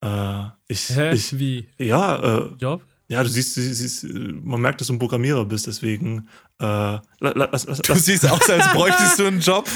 Äh, 0.05 0.50
ich, 0.67 0.89
Hä? 0.89 1.13
Ich, 1.13 1.38
Wie? 1.39 1.67
Ja, 1.77 2.15
äh, 2.38 2.50
Job? 2.59 2.83
Ja, 3.07 3.21
du 3.21 3.29
siehst, 3.29 3.53
siehst, 3.53 4.03
man 4.43 4.62
merkt, 4.62 4.81
dass 4.81 4.88
du 4.88 4.93
ein 4.93 5.00
Programmierer 5.00 5.45
bist, 5.45 5.67
deswegen. 5.67 6.27
Äh, 6.59 6.97
lass, 7.19 7.65
lass, 7.65 7.65
du 7.65 7.93
siehst 7.93 8.27
aus, 8.27 8.50
als 8.50 8.71
bräuchtest 8.74 9.19
du 9.19 9.25
einen 9.27 9.41
Job. 9.41 9.69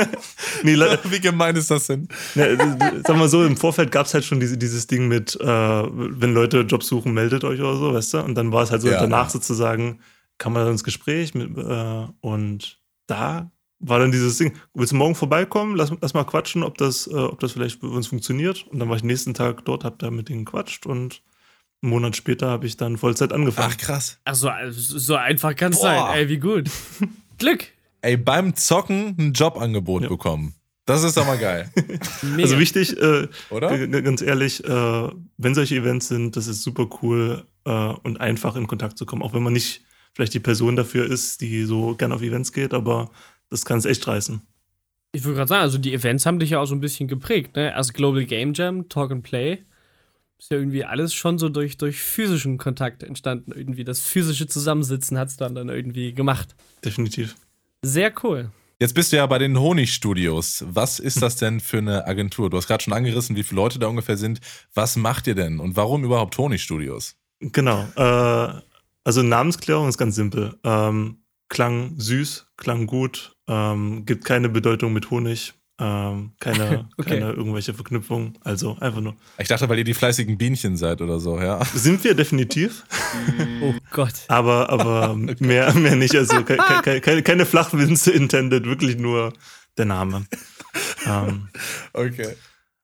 nee, 0.62 0.76
Wie 0.76 1.20
gemein 1.20 1.56
ist 1.56 1.70
das 1.70 1.86
denn? 1.86 2.06
Ne, 2.34 3.02
sag 3.06 3.16
mal 3.16 3.30
so, 3.30 3.44
im 3.46 3.56
Vorfeld 3.56 3.90
gab 3.90 4.04
es 4.04 4.12
halt 4.12 4.26
schon 4.26 4.40
diese, 4.40 4.58
dieses 4.58 4.86
Ding 4.86 5.08
mit, 5.08 5.38
äh, 5.40 5.46
wenn 5.46 6.34
Leute 6.34 6.60
Jobs 6.60 6.86
suchen, 6.86 7.14
meldet 7.14 7.44
euch 7.44 7.60
oder 7.60 7.76
so, 7.76 7.94
weißt 7.94 8.14
du? 8.14 8.18
Und 8.18 8.34
dann 8.34 8.52
war 8.52 8.62
es 8.62 8.70
halt 8.70 8.82
so, 8.82 8.88
ja, 8.88 9.00
danach 9.00 9.26
ja. 9.26 9.30
sozusagen 9.30 10.00
kam 10.36 10.52
man 10.52 10.64
dann 10.64 10.72
ins 10.72 10.84
Gespräch 10.84 11.34
mit, 11.34 11.56
äh, 11.56 12.06
und 12.20 12.78
da 13.06 13.50
war 13.78 13.98
dann 13.98 14.12
dieses 14.12 14.38
Ding, 14.38 14.54
willst 14.74 14.92
du 14.92 14.96
morgen 14.96 15.14
vorbeikommen? 15.14 15.76
Lass, 15.76 15.92
lass 16.00 16.14
mal 16.14 16.24
quatschen, 16.24 16.62
ob 16.62 16.78
das, 16.78 17.06
äh, 17.06 17.14
ob 17.14 17.40
das 17.40 17.52
vielleicht 17.52 17.80
für 17.80 17.88
uns 17.88 18.06
funktioniert. 18.06 18.66
Und 18.68 18.78
dann 18.78 18.88
war 18.88 18.96
ich 18.96 19.02
nächsten 19.02 19.34
Tag 19.34 19.64
dort, 19.64 19.84
hab 19.84 19.98
da 19.98 20.10
mit 20.10 20.28
denen 20.28 20.44
gequatscht 20.44 20.86
und 20.86 21.22
einen 21.82 21.90
Monat 21.90 22.16
später 22.16 22.48
habe 22.48 22.66
ich 22.66 22.76
dann 22.76 22.96
Vollzeit 22.96 23.32
angefangen. 23.32 23.72
Ach 23.72 23.76
krass. 23.76 24.18
Ach 24.24 24.34
so, 24.34 24.50
so 24.70 25.16
einfach 25.16 25.54
kann 25.54 25.72
es 25.72 25.80
sein. 25.80 26.02
Ey, 26.14 26.28
wie 26.28 26.38
gut. 26.38 26.70
Glück. 27.38 27.66
Ey, 28.00 28.16
beim 28.16 28.54
Zocken 28.54 29.14
ein 29.18 29.32
Jobangebot 29.32 30.04
ja. 30.04 30.08
bekommen. 30.08 30.54
Das 30.86 31.02
ist 31.02 31.16
doch 31.16 31.26
mal 31.26 31.38
geil. 31.38 31.70
also 32.38 32.58
wichtig, 32.58 32.96
äh, 32.96 33.26
Oder? 33.50 33.88
ganz 33.88 34.22
ehrlich, 34.22 34.64
äh, 34.64 35.08
wenn 35.36 35.54
solche 35.54 35.74
Events 35.74 36.08
sind, 36.08 36.36
das 36.36 36.46
ist 36.46 36.62
super 36.62 36.88
cool 37.02 37.44
äh, 37.64 37.70
und 37.70 38.20
einfach 38.20 38.54
in 38.54 38.68
Kontakt 38.68 38.96
zu 38.96 39.04
kommen, 39.04 39.22
auch 39.22 39.34
wenn 39.34 39.42
man 39.42 39.52
nicht 39.52 39.82
vielleicht 40.14 40.32
die 40.32 40.40
Person 40.40 40.76
dafür 40.76 41.10
ist, 41.10 41.40
die 41.40 41.64
so 41.64 41.96
gerne 41.96 42.14
auf 42.14 42.22
Events 42.22 42.52
geht, 42.52 42.72
aber 42.72 43.10
das 43.50 43.64
kann 43.64 43.78
es 43.78 43.84
echt 43.84 44.06
reißen. 44.06 44.42
Ich 45.12 45.24
würde 45.24 45.36
gerade 45.36 45.48
sagen, 45.48 45.62
also 45.62 45.78
die 45.78 45.94
Events 45.94 46.26
haben 46.26 46.38
dich 46.38 46.50
ja 46.50 46.60
auch 46.60 46.66
so 46.66 46.74
ein 46.74 46.80
bisschen 46.80 47.08
geprägt, 47.08 47.56
ne? 47.56 47.70
Erst 47.70 47.94
Global 47.94 48.24
Game 48.24 48.52
Jam, 48.54 48.88
Talk 48.88 49.10
and 49.10 49.22
Play. 49.22 49.64
Ist 50.38 50.50
ja 50.50 50.58
irgendwie 50.58 50.84
alles 50.84 51.14
schon 51.14 51.38
so 51.38 51.48
durch, 51.48 51.78
durch 51.78 51.98
physischen 51.98 52.58
Kontakt 52.58 53.02
entstanden. 53.02 53.52
Irgendwie 53.52 53.84
das 53.84 54.00
physische 54.00 54.46
Zusammensitzen 54.46 55.16
hat 55.18 55.28
es 55.28 55.36
dann, 55.36 55.54
dann 55.54 55.70
irgendwie 55.70 56.12
gemacht. 56.12 56.54
Definitiv. 56.84 57.34
Sehr 57.82 58.12
cool. 58.22 58.50
Jetzt 58.78 58.94
bist 58.94 59.10
du 59.10 59.16
ja 59.16 59.26
bei 59.26 59.38
den 59.38 59.58
Honigstudios. 59.58 60.62
Was 60.68 60.98
ist 60.98 61.22
das 61.22 61.36
denn 61.36 61.60
für 61.60 61.78
eine 61.78 62.06
Agentur? 62.06 62.50
Du 62.50 62.58
hast 62.58 62.66
gerade 62.66 62.84
schon 62.84 62.92
angerissen, 62.92 63.34
wie 63.34 63.42
viele 63.42 63.62
Leute 63.62 63.78
da 63.78 63.86
ungefähr 63.86 64.18
sind. 64.18 64.40
Was 64.74 64.96
macht 64.96 65.26
ihr 65.26 65.34
denn 65.34 65.60
und 65.60 65.76
warum 65.76 66.04
überhaupt 66.04 66.36
Honigstudios? 66.36 67.16
Genau. 67.40 67.86
Äh, 67.96 68.60
also 69.04 69.22
Namensklärung 69.22 69.88
ist 69.88 69.96
ganz 69.96 70.16
simpel. 70.16 70.58
Ähm, 70.62 71.22
klang 71.48 71.94
süß, 71.98 72.48
klang 72.58 72.86
gut, 72.86 73.35
ähm, 73.48 74.04
gibt 74.06 74.24
keine 74.24 74.48
Bedeutung 74.48 74.92
mit 74.92 75.10
Honig. 75.10 75.54
Ähm, 75.78 76.32
keine, 76.40 76.88
Okay. 76.96 77.10
keine 77.20 77.32
irgendwelche 77.32 77.74
Verknüpfung. 77.74 78.32
Also 78.42 78.78
einfach 78.80 79.00
nur. 79.02 79.14
Ich 79.38 79.48
dachte, 79.48 79.68
weil 79.68 79.76
ihr 79.78 79.84
die 79.84 79.92
fleißigen 79.94 80.38
Bienchen 80.38 80.76
seid 80.78 81.02
oder 81.02 81.20
so, 81.20 81.38
ja. 81.38 81.62
Sind 81.66 82.02
wir 82.04 82.14
definitiv, 82.14 82.84
Oh 83.62 83.74
Gott. 83.92 84.14
aber, 84.28 84.70
aber 84.70 85.14
mehr, 85.38 85.74
mehr 85.74 85.96
nicht. 85.96 86.14
Also 86.16 86.42
ke 86.44 86.56
ke 86.82 87.00
keine, 87.02 87.22
keine 87.22 87.44
Flachwinze 87.46 88.10
intended, 88.10 88.64
wirklich 88.64 88.96
nur 88.96 89.32
der 89.76 89.84
Name. 89.84 90.24
ähm, 91.06 91.48
Okay. 91.92 92.34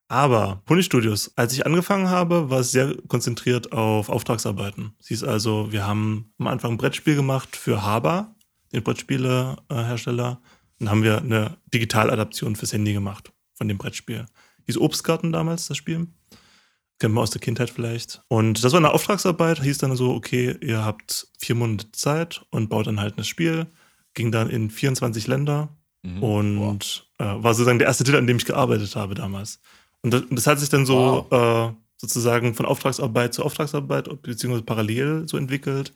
aber 0.08 0.60
Pony 0.66 0.82
Studios, 0.82 1.32
als 1.36 1.54
ich 1.54 1.64
angefangen 1.64 2.10
habe, 2.10 2.50
war 2.50 2.60
es 2.60 2.72
sehr 2.72 2.94
konzentriert 3.08 3.72
auf 3.72 4.10
Auftragsarbeiten. 4.10 4.94
Sie 5.00 5.14
ist 5.14 5.24
also, 5.24 5.72
wir 5.72 5.86
haben 5.86 6.34
am 6.38 6.48
Anfang 6.48 6.72
ein 6.72 6.76
Brettspiel 6.76 7.16
gemacht 7.16 7.56
für 7.56 7.82
Haber, 7.82 8.34
Brettspielehersteller. 8.80 10.40
Dann 10.78 10.90
haben 10.90 11.02
wir 11.02 11.18
eine 11.18 11.56
Digitaladaption 11.72 12.56
fürs 12.56 12.72
Handy 12.72 12.92
gemacht 12.92 13.32
von 13.54 13.68
dem 13.68 13.78
Brettspiel. 13.78 14.26
Hieß 14.66 14.78
Obstgarten 14.78 15.32
damals, 15.32 15.68
das 15.68 15.76
Spiel. 15.76 16.08
Kennt 16.98 17.14
man 17.14 17.22
aus 17.22 17.30
der 17.30 17.40
Kindheit 17.40 17.70
vielleicht. 17.70 18.22
Und 18.28 18.62
das 18.62 18.72
war 18.72 18.78
eine 18.78 18.92
Auftragsarbeit, 18.92 19.62
hieß 19.62 19.78
dann 19.78 19.96
so, 19.96 20.12
okay, 20.14 20.56
ihr 20.60 20.84
habt 20.84 21.26
vier 21.38 21.54
Monate 21.56 21.90
Zeit 21.92 22.44
und 22.50 22.68
baut 22.68 22.86
dann 22.86 23.00
halt 23.00 23.18
ein 23.18 23.24
Spiel. 23.24 23.66
Ging 24.14 24.30
dann 24.30 24.50
in 24.50 24.70
24 24.70 25.26
Länder 25.26 25.68
Mhm. 26.04 26.22
und 26.22 27.06
äh, 27.18 27.24
war 27.24 27.54
sozusagen 27.54 27.78
der 27.78 27.86
erste 27.86 28.02
Titel, 28.02 28.18
an 28.18 28.26
dem 28.26 28.36
ich 28.36 28.44
gearbeitet 28.44 28.96
habe 28.96 29.14
damals. 29.14 29.60
Und 30.02 30.12
das, 30.12 30.22
das 30.30 30.46
hat 30.48 30.58
sich 30.58 30.68
dann 30.68 30.84
so 30.84 31.26
äh, 31.30 31.70
sozusagen 31.96 32.54
von 32.54 32.66
Auftragsarbeit 32.66 33.32
zu 33.34 33.44
Auftragsarbeit 33.44 34.08
beziehungsweise 34.22 34.64
parallel 34.64 35.28
so 35.28 35.36
entwickelt. 35.36 35.94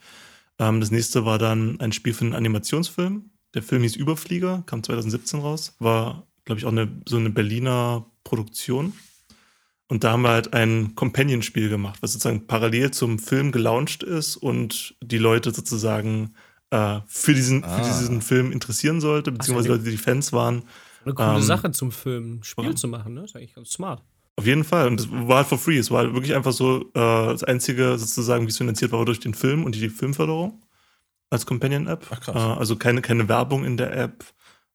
Ähm, 0.58 0.80
das 0.80 0.90
nächste 0.90 1.25
war 1.25 1.38
dann 1.38 1.80
ein 1.80 1.92
Spiel 1.92 2.14
für 2.14 2.25
einen 2.25 2.34
Animationsfilm. 2.34 3.30
Der 3.54 3.62
Film 3.62 3.82
hieß 3.82 3.96
Überflieger, 3.96 4.62
kam 4.66 4.82
2017 4.82 5.40
raus. 5.40 5.75
War, 5.78 6.26
glaube 6.44 6.58
ich, 6.58 6.64
auch 6.66 6.72
eine, 6.72 6.88
so 7.06 7.16
eine 7.16 7.30
Berliner 7.30 8.06
Produktion. 8.25 8.92
Und 9.88 10.02
da 10.02 10.12
haben 10.12 10.22
wir 10.22 10.30
halt 10.30 10.52
ein 10.52 10.94
Companion-Spiel 10.96 11.68
gemacht, 11.68 11.98
was 12.02 12.12
sozusagen 12.12 12.46
parallel 12.48 12.90
zum 12.90 13.18
Film 13.20 13.52
gelauncht 13.52 14.02
ist 14.02 14.36
und 14.36 14.96
die 15.00 15.18
Leute 15.18 15.52
sozusagen 15.54 16.34
äh, 16.70 16.98
für, 17.06 17.34
diesen, 17.34 17.62
Ah. 17.62 17.78
für 17.78 17.84
diesen 17.84 18.20
Film 18.20 18.50
interessieren 18.50 19.00
sollte, 19.00 19.30
beziehungsweise 19.30 19.68
die- 19.68 19.75
Leute, 19.78 19.90
die 19.90 19.96
Fans 19.96 20.32
waren. 20.32 20.64
Eine 21.04 21.14
coole 21.14 21.36
Ähm, 21.36 21.42
Sache 21.42 21.70
zum 21.70 21.92
Film, 21.92 22.38
ein 22.38 22.42
Spiel 22.42 22.64
ja. 22.64 22.75
zu 22.75 22.88
machen, 22.88 23.14
ne? 23.14 23.22
ist 23.22 23.36
eigentlich 23.36 23.54
ganz 23.54 23.70
smart. 23.70 24.02
Auf 24.36 24.44
jeden 24.46 24.64
Fall. 24.64 24.86
Und 24.88 25.00
es 25.00 25.10
war 25.10 25.38
halt 25.38 25.46
for 25.46 25.58
free. 25.58 25.78
Es 25.78 25.90
war 25.90 26.04
halt 26.04 26.12
wirklich 26.14 26.34
einfach 26.34 26.52
so 26.52 26.82
äh, 26.82 26.90
das 26.94 27.42
Einzige, 27.44 27.96
sozusagen, 27.98 28.44
wie 28.46 28.50
es 28.50 28.58
finanziert 28.58 28.92
war, 28.92 28.98
war 28.98 29.06
durch 29.06 29.20
den 29.20 29.34
Film 29.34 29.64
und 29.64 29.74
die 29.74 29.88
Filmförderung 29.88 30.62
als 31.30 31.46
Companion-App. 31.46 32.06
Ach, 32.10 32.20
krass. 32.20 32.36
Äh, 32.36 32.38
also 32.58 32.76
keine, 32.76 33.00
keine 33.02 33.28
Werbung 33.28 33.64
in 33.64 33.76
der 33.76 33.96
App, 33.96 34.24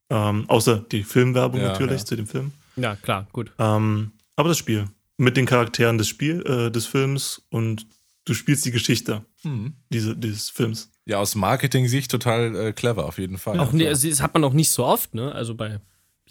ähm, 0.09 0.45
außer 0.49 0.77
die 0.91 1.03
Filmwerbung 1.03 1.61
Ja, 1.61 1.67
natürlich 1.73 1.99
ja. 2.01 2.05
zu 2.05 2.15
dem 2.15 2.27
Film. 2.27 2.51
Ja, 2.75 2.95
klar, 2.95 3.27
gut. 3.33 3.51
Ähm, 3.59 4.11
aber 4.35 4.49
das 4.49 4.57
Spiel 4.57 4.87
mit 5.17 5.37
den 5.37 5.45
Charakteren 5.45 5.97
des 5.99 6.07
Spiel, 6.07 6.41
äh, 6.45 6.71
des 6.71 6.87
Films 6.87 7.43
und 7.51 7.85
du 8.25 8.33
spielst 8.33 8.65
die 8.65 8.71
Geschichte 8.71 9.23
Mhm. 9.43 9.73
diese, 9.91 10.15
dieses 10.15 10.49
Films. 10.49 10.91
Ja, 11.05 11.17
aus 11.17 11.35
Marketing-Sicht 11.35 12.09
total 12.11 12.55
äh, 12.55 12.73
clever, 12.73 13.05
auf 13.05 13.17
jeden 13.19 13.37
Fall. 13.37 13.59
auch 13.59 13.71
nie, 13.71 13.87
also 13.87 14.07
das 14.09 14.21
hat 14.21 14.33
man 14.33 14.43
auch 14.43 14.53
nicht 14.53 14.69
so 14.71 14.85
oft, 14.85 15.13
ne? 15.15 15.31
Also 15.33 15.55
bei 15.55 15.79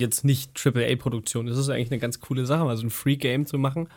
jetzt 0.01 0.25
nicht 0.25 0.53
AAA-Produktionen. 0.65 1.49
Das 1.49 1.59
ist 1.59 1.69
eigentlich 1.69 1.91
eine 1.91 2.01
ganz 2.01 2.21
coole 2.21 2.47
Sache, 2.47 2.65
mal 2.65 2.77
so 2.77 2.87
ein 2.87 2.91
Free-Game 2.91 3.47
zu 3.47 3.59
machen. 3.59 3.89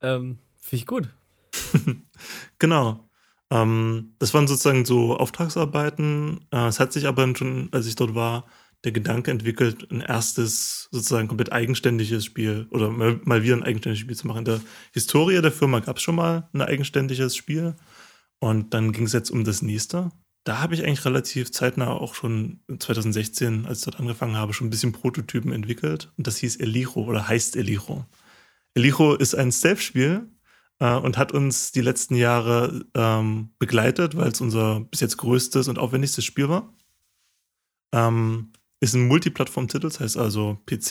Ähm, 0.00 0.38
Finde 0.58 0.76
ich 0.76 0.86
gut. 0.86 1.08
Genau. 2.58 3.08
Ähm, 3.50 4.14
das 4.18 4.32
waren 4.34 4.46
sozusagen 4.46 4.84
so 4.84 5.16
Auftragsarbeiten. 5.16 6.46
Äh, 6.52 6.68
es 6.68 6.78
hat 6.78 6.92
sich 6.92 7.06
aber 7.06 7.34
schon, 7.36 7.68
als 7.72 7.86
ich 7.86 7.96
dort 7.96 8.14
war, 8.14 8.46
der 8.84 8.92
Gedanke 8.92 9.30
entwickelt, 9.30 9.90
ein 9.90 10.00
erstes 10.00 10.88
sozusagen 10.90 11.28
komplett 11.28 11.52
eigenständiges 11.52 12.24
Spiel 12.24 12.66
oder 12.70 12.90
mal, 12.90 13.20
mal 13.24 13.42
wieder 13.42 13.56
ein 13.56 13.62
eigenständiges 13.62 14.00
Spiel 14.00 14.16
zu 14.16 14.26
machen. 14.26 14.38
In 14.38 14.44
der 14.44 14.60
Historie 14.92 15.40
der 15.40 15.52
Firma 15.52 15.80
gab 15.80 15.98
es 15.98 16.02
schon 16.02 16.16
mal 16.16 16.48
ein 16.52 16.62
eigenständiges 16.62 17.36
Spiel 17.36 17.76
und 18.38 18.74
dann 18.74 18.92
ging 18.92 19.04
es 19.04 19.12
jetzt 19.12 19.30
um 19.30 19.44
das 19.44 19.62
nächste. 19.62 20.10
Da 20.44 20.60
habe 20.60 20.74
ich 20.74 20.84
eigentlich 20.84 21.04
relativ 21.04 21.52
zeitnah 21.52 21.88
auch 21.88 22.14
schon 22.14 22.60
2016, 22.78 23.66
als 23.66 23.78
ich 23.78 23.84
dort 23.84 24.00
angefangen 24.00 24.36
habe, 24.36 24.52
schon 24.52 24.66
ein 24.66 24.70
bisschen 24.70 24.92
Prototypen 24.92 25.52
entwickelt 25.52 26.12
und 26.16 26.26
das 26.26 26.38
hieß 26.38 26.56
Elijo 26.56 27.02
oder 27.02 27.28
heißt 27.28 27.56
Elijo. 27.56 28.06
Elijo 28.74 29.14
ist 29.14 29.34
ein 29.34 29.52
Stealth-Spiel, 29.52 30.28
äh, 30.82 30.96
und 30.96 31.16
hat 31.16 31.30
uns 31.32 31.70
die 31.70 31.80
letzten 31.80 32.16
Jahre 32.16 32.84
ähm, 32.94 33.50
begleitet, 33.60 34.16
weil 34.16 34.32
es 34.32 34.40
unser 34.40 34.80
bis 34.80 35.00
jetzt 35.00 35.16
größtes 35.16 35.68
und 35.68 35.78
aufwendigstes 35.78 36.24
Spiel 36.24 36.48
war. 36.48 36.74
Ähm, 37.94 38.52
ist 38.80 38.94
ein 38.94 39.06
Multiplattform-Titel, 39.06 39.86
das 39.86 40.00
heißt 40.00 40.16
also 40.16 40.58
PC, 40.66 40.90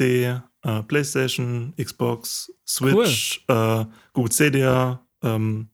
äh, 0.62 0.84
PlayStation, 0.88 1.74
Xbox, 1.75 2.53
Switch, 2.65 3.43
äh, 3.50 3.86
Google 4.13 4.31
Stadia, 4.31 5.05
ähm, 5.24 5.70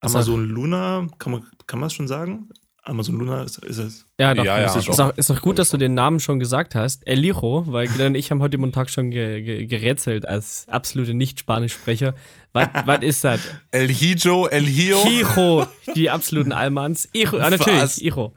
Amazon 0.00 0.48
Luna, 0.48 1.06
kann 1.18 1.32
man 1.32 1.46
kann 1.66 1.78
man 1.78 1.86
es 1.86 1.94
schon 1.94 2.08
sagen? 2.08 2.48
Amazon 2.86 3.16
Luna 3.16 3.42
ist, 3.42 3.58
ist 3.58 3.78
es. 3.78 4.06
Ja, 4.18 4.32
doch. 4.32 4.44
Ja, 4.44 4.60
ja, 4.60 4.74
ist, 4.76 4.88
doch. 4.88 4.98
auch, 5.00 5.16
ist 5.16 5.30
auch 5.30 5.40
gut, 5.40 5.58
dass 5.58 5.70
du 5.70 5.76
den 5.76 5.94
Namen 5.94 6.20
schon 6.20 6.38
gesagt 6.38 6.76
hast. 6.76 7.06
Elijo, 7.06 7.64
weil 7.66 7.88
Glenn 7.88 8.08
und 8.08 8.14
ich 8.14 8.30
haben 8.30 8.40
heute 8.40 8.58
Montag 8.58 8.90
schon 8.90 9.10
ge 9.10 9.42
ge 9.42 9.66
gerätselt 9.66 10.26
als 10.26 10.66
absolute 10.68 11.12
Nicht-Spanisch-Sprecher. 11.12 12.14
Was 12.52 12.68
ist 13.02 13.24
das? 13.24 13.40
El 13.72 13.88
Hijo, 13.88 14.46
El 14.46 14.64
Hio. 14.64 15.02
Hijo, 15.04 15.66
die 15.96 16.10
absoluten 16.10 16.52
Allmanns. 16.52 17.08
Ijo, 17.12 17.38
ah, 17.38 17.50
natürlich? 17.50 18.04
Ijo. 18.04 18.32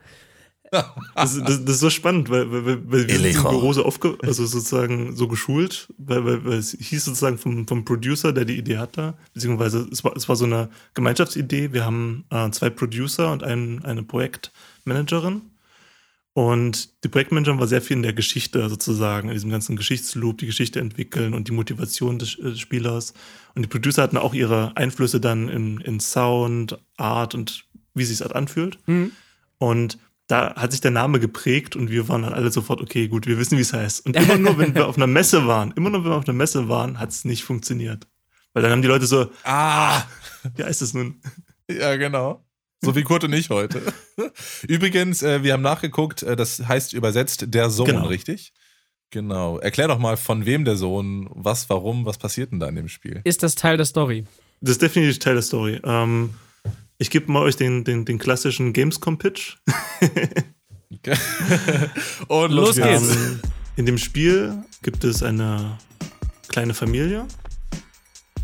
Das, 0.72 1.38
das, 1.38 1.66
das 1.66 1.76
ist 1.76 1.80
so 1.80 1.90
spannend, 1.90 2.30
weil, 2.30 2.52
weil, 2.52 2.66
weil 2.66 2.92
weil 2.92 3.08
wir 3.08 3.16
sind 3.16 3.36
im. 3.36 3.42
Büro 3.44 3.74
so 3.74 3.84
aufge 3.86 4.18
also 4.22 4.46
sozusagen 4.46 5.16
so 5.16 5.28
geschult, 5.28 5.92
weil, 5.98 6.24
weil, 6.26 6.46
weil 6.46 6.58
es 6.58 6.72
hieß 6.80 7.06
sozusagen 7.06 7.38
vom, 7.38 7.68
vom 7.68 7.84
Producer, 7.86 8.32
der 8.32 8.46
die 8.46 8.58
Idee 8.58 8.78
hatte, 8.78 9.16
beziehungsweise 9.34 9.88
es 9.92 10.04
war, 10.04 10.16
es 10.16 10.30
war 10.30 10.36
so 10.36 10.46
eine 10.46 10.70
Gemeinschaftsidee. 10.94 11.74
Wir 11.74 11.86
haben 11.86 12.26
äh, 12.30 12.50
zwei 12.52 12.70
Producer 12.70 13.32
und 13.32 13.44
ein, 13.44 13.84
eine 13.84 14.04
Projektmanagerin. 14.04 15.42
Und 16.34 17.04
die 17.04 17.10
Projektmanagerin 17.10 17.60
war 17.60 17.68
sehr 17.68 17.82
viel 17.82 17.98
in 17.98 18.04
der 18.04 18.14
Geschichte 18.14 18.70
sozusagen, 18.70 19.30
in 19.30 19.34
diesem 19.34 19.50
ganzen 19.50 19.76
Geschichtsloop, 19.76 20.38
die 20.38 20.46
Geschichte 20.46 20.80
entwickeln 20.80 21.34
und 21.34 21.48
die 21.48 21.52
Motivation 21.52 22.20
des, 22.20 22.38
äh, 22.40 22.56
Spielers. 22.56 23.14
Und 23.56 23.64
die 23.64 23.68
Producer 23.68 24.04
hatten 24.04 24.18
auch 24.18 24.34
ihre 24.34 24.78
Einflüsse 24.78 25.20
dann 25.20 25.50
in, 25.50 25.82
in 25.82 26.00
Sound, 26.00 26.78
Art 26.96 27.36
und 27.36 27.66
wie 27.94 28.06
sich 28.06 28.22
es 28.22 28.32
anfühlt. 28.32 28.78
Mhm. 28.88 29.12
Und 29.58 29.98
da 30.30 30.54
hat 30.56 30.72
sich 30.72 30.80
der 30.80 30.92
Name 30.92 31.20
geprägt 31.20 31.76
und 31.76 31.90
wir 31.90 32.08
waren 32.08 32.22
dann 32.22 32.34
alle 32.34 32.52
sofort, 32.52 32.80
okay, 32.82 33.08
gut, 33.08 33.26
wir 33.26 33.38
wissen, 33.40 33.58
wie 33.58 33.62
es 33.62 33.74
heißt. 33.74 34.06
Und 34.06 34.16
immer 34.16 34.38
nur, 34.38 34.58
wenn 34.60 34.76
wir 34.76 34.88
auf 34.88 34.96
einer 34.96 35.08
Messe 35.08 35.48
waren, 35.48 35.72
immer 35.76 35.90
nur, 35.90 36.04
wenn 36.06 36.12
wir 36.12 36.18
auf 36.18 36.28
einer 36.28 36.38
Messe 36.38 36.70
waren, 36.70 37.00
hat 37.00 37.10
es 37.10 37.26
nicht 37.26 37.44
funktioniert. 37.44 38.08
Weil 38.54 38.62
dann 38.64 38.72
haben 38.72 38.82
die 38.84 38.88
Leute 38.88 39.08
so, 39.08 39.32
Ah, 39.44 40.04
wie 40.56 40.64
heißt 40.64 40.82
es 40.84 40.94
nun? 40.94 41.20
ja, 41.70 41.96
genau. 41.96 42.46
So 42.82 42.96
wie 42.96 43.02
Kurt 43.04 43.24
und 43.26 43.34
ich 43.34 43.50
heute. 43.50 43.82
Übrigens, 44.68 45.22
äh, 45.24 45.44
wir 45.44 45.52
haben 45.54 45.64
nachgeguckt, 45.64 46.24
äh, 46.24 46.36
das 46.36 46.66
heißt 46.66 46.94
übersetzt 46.94 47.46
der 47.48 47.70
Sohn, 47.72 47.88
Genau. 47.88 48.06
richtig? 48.08 48.54
Genau. 49.10 49.58
Erklär 49.58 49.88
doch 49.88 49.98
mal, 50.00 50.16
von 50.16 50.46
wem 50.46 50.64
der 50.64 50.78
Sohn, 50.78 51.28
was, 51.34 51.70
warum, 51.72 52.06
was 52.06 52.20
passiert 52.20 52.52
denn 52.52 52.60
da 52.60 52.68
in 52.70 52.76
dem 52.76 52.88
Spiel? 52.88 53.22
Ist 53.24 53.42
das 53.42 53.56
Teil 53.56 53.78
der 53.78 53.88
Story? 53.88 54.26
Das 54.62 54.74
ist 54.74 54.82
definitiv 54.84 55.18
Teil 55.20 55.34
der 55.34 55.42
Story. 55.42 55.82
Ähm, 55.84 56.36
ich 57.00 57.10
gebe 57.10 57.32
mal 57.32 57.42
euch 57.42 57.56
den, 57.56 57.84
den, 57.84 58.06
den 58.06 58.20
klassischen 58.20 58.72
Gamescom-Pitch. 58.74 59.58
Und 62.28 62.52
Los 62.52 62.76
geht's. 62.76 63.16
Ähm, 63.16 63.40
in 63.76 63.86
dem 63.86 63.98
Spiel 63.98 64.64
gibt 64.82 65.04
es 65.04 65.24
eine 65.24 65.78
kleine 66.48 66.74
Familie 66.74 67.26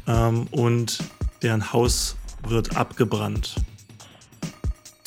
ähm, 0.08 0.48
und 0.52 1.00
deren 1.42 1.74
Haus 1.74 2.16
wird 2.48 2.78
abgebrannt. 2.78 3.56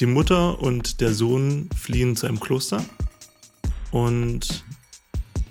Die 0.00 0.06
Mutter 0.06 0.60
und 0.60 1.00
der 1.00 1.14
Sohn 1.14 1.68
fliehen 1.76 2.16
zu 2.16 2.26
einem 2.26 2.40
Kloster 2.40 2.84
und 3.90 4.64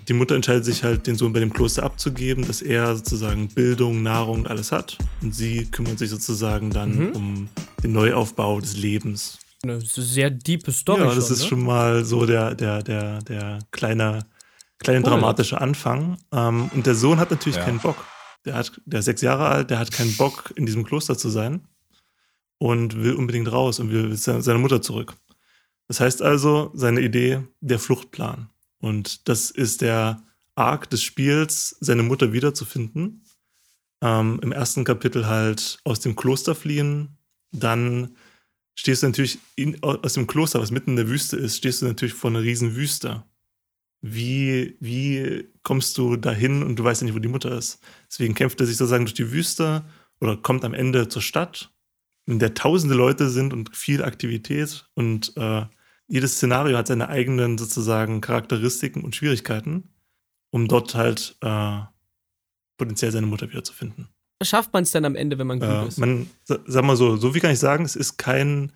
die 0.08 0.14
Mutter 0.14 0.34
entscheidet 0.34 0.64
sich 0.64 0.84
halt, 0.84 1.06
den 1.06 1.16
Sohn 1.16 1.34
bei 1.34 1.40
dem 1.40 1.52
Kloster 1.52 1.82
abzugeben, 1.82 2.46
dass 2.46 2.62
er 2.62 2.96
sozusagen 2.96 3.48
Bildung, 3.48 4.02
Nahrung 4.02 4.40
und 4.40 4.48
alles 4.48 4.72
hat. 4.72 4.96
Und 5.20 5.34
sie 5.34 5.66
kümmert 5.66 5.98
sich 5.98 6.08
sozusagen 6.08 6.70
dann 6.70 7.08
Mhm. 7.08 7.12
um 7.12 7.48
den 7.82 7.92
Neuaufbau 7.92 8.58
des 8.60 8.76
Lebens. 8.78 9.38
Eine 9.62 9.80
sehr 9.80 10.30
diepe 10.30 10.70
Story. 10.72 11.00
Ja, 11.00 11.14
das 11.14 11.26
schon, 11.26 11.34
ist 11.34 11.42
ne? 11.42 11.48
schon 11.48 11.62
mal 11.64 12.04
so 12.04 12.26
der, 12.26 12.54
der, 12.54 12.82
der, 12.82 13.20
der 13.22 13.58
kleine, 13.72 14.26
kleine 14.78 15.00
Cool. 15.00 15.10
dramatische 15.10 15.60
Anfang. 15.60 16.16
Ähm, 16.32 16.70
und 16.74 16.86
der 16.86 16.94
Sohn 16.94 17.18
hat 17.18 17.30
natürlich 17.30 17.56
Ja. 17.56 17.64
keinen 17.64 17.80
Bock. 17.80 17.96
Der, 18.44 18.54
hat, 18.54 18.80
der 18.86 19.00
ist 19.00 19.06
sechs 19.06 19.20
Jahre 19.20 19.46
alt, 19.48 19.70
der 19.70 19.78
hat 19.80 19.90
keinen 19.90 20.16
Bock, 20.16 20.52
in 20.54 20.64
diesem 20.64 20.84
Kloster 20.84 21.18
zu 21.18 21.28
sein 21.28 21.66
und 22.58 23.02
will 23.02 23.14
unbedingt 23.14 23.50
raus 23.50 23.80
und 23.80 23.90
will 23.90 24.16
se- 24.16 24.40
seine 24.42 24.60
Mutter 24.60 24.80
zurück. 24.80 25.14
Das 25.88 25.98
heißt 26.00 26.22
also, 26.22 26.70
seine 26.74 27.00
Idee, 27.00 27.40
der 27.60 27.78
Fluchtplan. 27.78 28.48
Und 28.78 29.28
das 29.28 29.50
ist 29.50 29.80
der 29.80 30.22
Arc 30.54 30.88
des 30.90 31.02
Spiels, 31.02 31.76
seine 31.80 32.04
Mutter 32.04 32.32
wiederzufinden. 32.32 33.24
Ähm, 34.00 34.38
Im 34.42 34.52
ersten 34.52 34.84
Kapitel 34.84 35.26
halt 35.26 35.78
aus 35.82 35.98
dem 35.98 36.14
Kloster 36.14 36.54
fliehen, 36.54 37.16
dann 37.50 38.14
stehst 38.78 39.02
du 39.02 39.08
natürlich 39.08 39.38
in, 39.56 39.82
aus 39.82 40.12
dem 40.12 40.28
Kloster, 40.28 40.60
was 40.60 40.70
mitten 40.70 40.90
in 40.90 40.96
der 40.96 41.08
Wüste 41.08 41.36
ist, 41.36 41.56
stehst 41.56 41.82
du 41.82 41.86
natürlich 41.86 42.14
vor 42.14 42.30
einer 42.30 42.42
riesen 42.42 42.76
Wüste. 42.76 43.24
wie, 44.00 44.76
wie 44.80 45.48
kommst 45.62 45.98
du 45.98 46.16
dahin 46.16 46.62
und 46.62 46.76
du 46.78 46.84
weißt 46.84 47.02
ja 47.02 47.06
nicht, 47.06 47.14
wo 47.16 47.18
die 47.18 47.28
Mutter 47.28 47.56
ist. 47.58 47.80
Deswegen 48.08 48.34
kämpft 48.34 48.60
er 48.60 48.66
sich 48.66 48.76
sozusagen 48.76 49.06
durch 49.06 49.14
die 49.14 49.32
Wüste 49.32 49.84
oder 50.20 50.36
kommt 50.36 50.64
am 50.64 50.74
Ende 50.74 51.08
zur 51.08 51.22
Stadt, 51.22 51.74
in 52.26 52.38
der 52.38 52.54
tausende 52.54 52.94
Leute 52.94 53.28
sind 53.30 53.52
und 53.52 53.76
viel 53.76 54.04
Aktivität 54.04 54.88
und 54.94 55.36
äh, 55.36 55.66
jedes 56.06 56.36
Szenario 56.36 56.76
hat 56.78 56.86
seine 56.86 57.08
eigenen 57.08 57.58
sozusagen 57.58 58.20
Charakteristiken 58.20 59.02
und 59.04 59.16
Schwierigkeiten, 59.16 59.90
um 60.50 60.68
dort 60.68 60.94
halt 60.94 61.36
äh, 61.42 61.80
potenziell 62.78 63.12
seine 63.12 63.26
Mutter 63.26 63.48
wiederzufinden. 63.50 64.08
Schafft 64.42 64.72
man 64.72 64.84
es 64.84 64.92
dann 64.92 65.04
am 65.04 65.16
Ende, 65.16 65.38
wenn 65.38 65.46
man 65.48 65.58
gut 65.60 65.68
Äh, 65.68 65.88
ist? 65.88 65.98
man, 65.98 66.30
sa- 66.44 66.58
sag 66.66 66.84
mal 66.84 66.96
so, 66.96 67.16
so 67.16 67.32
viel 67.32 67.40
kann 67.40 67.52
ich 67.52 67.58
sagen, 67.58 67.84
es 67.84 67.96
ist 67.96 68.18
kein 68.18 68.72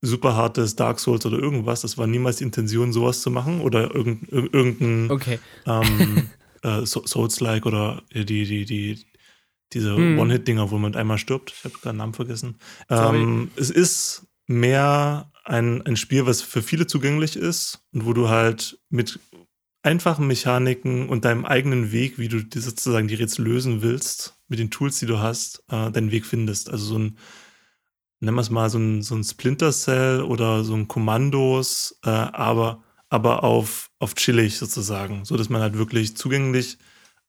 super 0.00 0.34
hartes 0.36 0.74
Dark 0.74 0.98
Souls 1.00 1.26
oder 1.26 1.38
irgendwas. 1.38 1.82
Das 1.82 1.98
war 1.98 2.06
niemals 2.06 2.36
die 2.36 2.44
Intention, 2.44 2.92
sowas 2.92 3.20
zu 3.20 3.30
machen 3.30 3.60
oder 3.60 3.94
irgend, 3.94 4.28
ir- 4.32 4.52
irgendein 4.52 5.10
Okay. 5.10 5.38
ähm, 5.66 6.30
äh, 6.62 6.84
So- 6.86 7.06
Souls-like 7.06 7.66
oder 7.66 8.02
die, 8.12 8.24
die, 8.24 8.64
die, 8.64 9.04
diese 9.72 9.94
Hm. 9.94 10.18
One-Hit-Dinger, 10.18 10.70
wo 10.70 10.78
man 10.78 10.94
einmal 10.96 11.18
stirbt. 11.18 11.52
Ich 11.56 11.64
habe 11.64 11.74
gerade 11.74 11.94
den 11.94 11.98
Namen 11.98 12.14
vergessen. 12.14 12.56
Ähm, 12.88 13.50
es 13.56 13.70
ist 13.70 14.26
mehr 14.46 15.30
ein, 15.44 15.82
ein 15.82 15.96
Spiel, 15.96 16.24
was 16.26 16.40
für 16.42 16.62
viele 16.62 16.86
zugänglich 16.86 17.36
ist 17.36 17.80
und 17.92 18.06
wo 18.06 18.12
du 18.12 18.28
halt 18.28 18.78
mit 18.90 19.18
einfachen 19.82 20.26
Mechaniken 20.26 21.08
und 21.08 21.24
deinem 21.24 21.44
eigenen 21.44 21.90
Weg, 21.92 22.18
wie 22.18 22.28
du 22.28 22.42
die 22.42 22.60
sozusagen 22.60 23.08
die 23.08 23.14
Rätsel 23.16 23.44
lösen 23.44 23.82
willst, 23.82 24.34
mit 24.52 24.60
den 24.60 24.70
Tools, 24.70 24.98
die 25.00 25.06
du 25.06 25.18
hast, 25.18 25.64
äh, 25.70 25.90
deinen 25.90 26.12
Weg 26.12 26.26
findest. 26.26 26.70
Also 26.70 26.84
so 26.84 26.98
ein, 26.98 27.18
nennen 28.20 28.36
wir 28.36 28.42
es 28.42 28.50
mal, 28.50 28.70
so 28.70 28.78
ein, 28.78 29.02
so 29.02 29.14
ein 29.14 29.24
Splinter 29.24 29.72
Cell 29.72 30.20
oder 30.22 30.62
so 30.62 30.74
ein 30.74 30.88
Kommandos, 30.88 31.98
äh, 32.04 32.10
aber, 32.10 32.84
aber 33.08 33.42
auf, 33.42 33.90
auf 33.98 34.14
chillig 34.14 34.58
sozusagen, 34.58 35.24
so 35.24 35.36
dass 35.36 35.48
man 35.48 35.62
halt 35.62 35.78
wirklich 35.78 36.16
zugänglich 36.16 36.76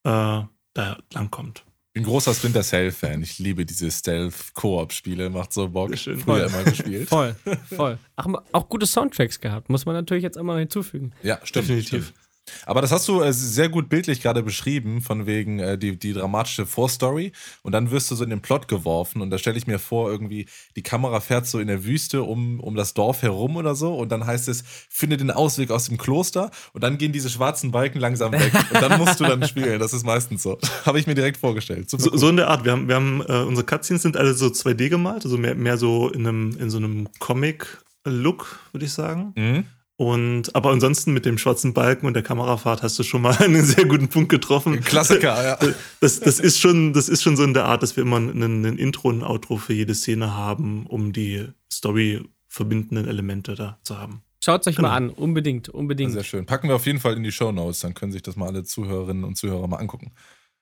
äh, 0.04 0.42
da 0.74 0.98
langkommt. 1.14 1.64
Ich 1.96 2.02
bin 2.02 2.04
großer 2.06 2.34
Splinter 2.34 2.64
Cell-Fan. 2.64 3.22
Ich 3.22 3.38
liebe 3.38 3.68
diese 3.68 3.92
Stealth-Koop-Spiele. 3.92 5.30
Macht 5.30 5.54
so 5.54 5.70
Bock. 5.70 5.96
Schön. 5.96 6.20
Früher 6.20 6.48
immer 6.48 6.64
gespielt. 6.64 7.08
Voll, 7.10 7.36
voll. 7.70 8.00
Ach, 8.16 8.26
auch 8.52 8.68
gute 8.68 8.88
Soundtracks 8.88 9.40
gehabt, 9.40 9.70
muss 9.70 9.86
man 9.86 9.94
natürlich 9.94 10.24
jetzt 10.24 10.36
einmal 10.36 10.58
hinzufügen. 10.58 11.14
Ja, 11.22 11.40
stimmt. 11.44 11.70
Definitiv. 11.70 12.08
Stimmt. 12.08 12.23
Aber 12.66 12.82
das 12.82 12.92
hast 12.92 13.08
du 13.08 13.22
äh, 13.22 13.34
sehr 13.34 13.70
gut 13.70 13.90
bildlich 13.90 14.22
gerade 14.22 14.44
beschrieben, 14.44 15.02
von 15.02 15.26
wegen 15.26 15.60
äh, 15.60 15.78
die, 15.78 15.98
die 15.98 16.14
dramatische 16.14 16.66
Vorstory. 16.66 17.32
Und 17.62 17.72
dann 17.72 17.92
wirst 17.92 18.12
du 18.12 18.16
so 18.16 18.24
in 18.24 18.30
den 18.30 18.42
Plot 18.42 18.68
geworfen. 18.68 19.22
Und 19.22 19.30
da 19.30 19.38
stelle 19.38 19.58
ich 19.58 19.68
mir 19.68 19.80
vor, 19.80 20.12
irgendwie, 20.12 20.48
die 20.76 20.84
Kamera 20.84 21.20
fährt 21.20 21.48
so 21.48 21.60
in 21.60 21.68
der 21.68 21.86
Wüste 21.86 22.24
um, 22.24 22.60
um 22.60 22.76
das 22.76 22.94
Dorf 22.94 23.22
herum 23.22 23.56
oder 23.56 23.76
so. 23.76 23.96
Und 23.96 24.12
dann 24.12 24.26
heißt 24.26 24.48
es, 24.50 24.64
finde 24.90 25.18
den 25.18 25.32
Ausweg 25.32 25.72
aus 25.72 25.88
dem 25.88 25.98
Kloster. 25.98 26.52
Und 26.74 26.84
dann 26.84 26.98
gehen 26.98 27.12
diese 27.12 27.30
schwarzen 27.30 27.72
Balken 27.72 28.00
langsam 28.00 28.32
weg. 28.34 28.54
Und 28.74 28.82
dann 28.82 29.00
musst 29.00 29.20
du 29.20 29.24
dann 29.24 29.44
spielen. 29.48 29.80
Das 29.80 29.94
ist 29.94 30.06
meistens 30.06 30.44
so. 30.44 30.60
Habe 30.86 31.00
ich 31.00 31.08
mir 31.08 31.16
direkt 31.16 31.38
vorgestellt. 31.38 31.90
So, 31.90 31.98
so 31.98 32.30
in 32.30 32.38
der 32.38 32.50
Art. 32.50 32.66
Wir 32.66 32.74
haben, 32.74 32.88
wir 32.88 32.96
haben 32.96 33.22
äh, 33.22 33.44
unsere 33.44 33.66
Cutscenes 33.66 34.02
sind 34.02 34.18
alle 34.18 34.34
so 34.34 34.48
2D 34.48 34.90
gemalt, 34.90 35.26
also 35.26 35.38
mehr, 35.38 35.56
mehr 35.56 35.78
so 35.78 36.10
in, 36.10 36.28
einem, 36.28 36.58
in 36.58 36.70
so 36.70 36.78
einem 36.78 37.08
Comic-Look, 37.20 38.60
würde 38.72 38.86
ich 38.86 38.92
sagen. 38.92 39.34
Mhm. 39.36 39.66
Und 39.96 40.56
aber 40.56 40.72
ansonsten 40.72 41.14
mit 41.14 41.24
dem 41.26 41.38
schwarzen 41.38 41.74
Balken 41.74 42.08
und 42.08 42.16
der 42.16 42.24
Kamerafahrt 42.24 42.82
hast 42.82 42.98
du 42.98 43.04
schon 43.04 43.22
mal 43.22 43.38
einen 43.40 43.64
sehr 43.64 43.86
guten 43.86 44.08
Punkt 44.10 44.30
getroffen. 44.30 44.80
Klassiker, 44.82 45.44
ja. 45.44 45.60
Das, 46.00 46.20
das, 46.20 46.40
ist 46.40 46.60
schon, 46.60 46.94
das 46.94 47.10
ist 47.10 47.22
schon 47.22 47.38
so 47.38 47.44
in 47.44 47.54
der 47.54 47.66
Art, 47.66 47.84
dass 47.84 47.96
wir 47.96 48.04
immer 48.04 48.20
ein, 48.20 48.42
ein 48.42 48.78
Intro 48.78 49.10
und 49.10 49.20
ein 49.20 49.24
Outro 49.24 49.58
für 49.58 49.74
jede 49.74 49.94
Szene 49.94 50.36
haben, 50.36 50.88
um 50.88 51.14
die 51.14 51.48
Story 51.72 52.22
verbindenden 52.48 53.08
Elemente 53.08 53.56
da 53.56 53.80
zu 53.84 53.98
haben. 53.98 54.24
Schaut 54.44 54.68
euch 54.68 54.76
Genau. 54.76 54.90
mal 54.90 54.96
an, 54.96 55.10
unbedingt, 55.10 55.70
unbedingt. 55.70 56.12
Sehr 56.12 56.24
schön. 56.24 56.46
Packen 56.46 56.68
wir 56.68 56.76
auf 56.76 56.86
jeden 56.86 57.00
Fall 57.00 57.16
in 57.16 57.24
die 57.24 57.32
Show 57.32 57.52
Notes. 57.52 57.80
Dann 57.80 57.94
können 57.94 58.12
sich 58.12 58.22
das 58.24 58.36
mal 58.36 58.48
alle 58.48 58.64
Zuhörerinnen 58.64 59.24
und 59.24 59.38
Zuhörer 59.38 59.68
mal 59.68 59.78
angucken. 59.78 60.12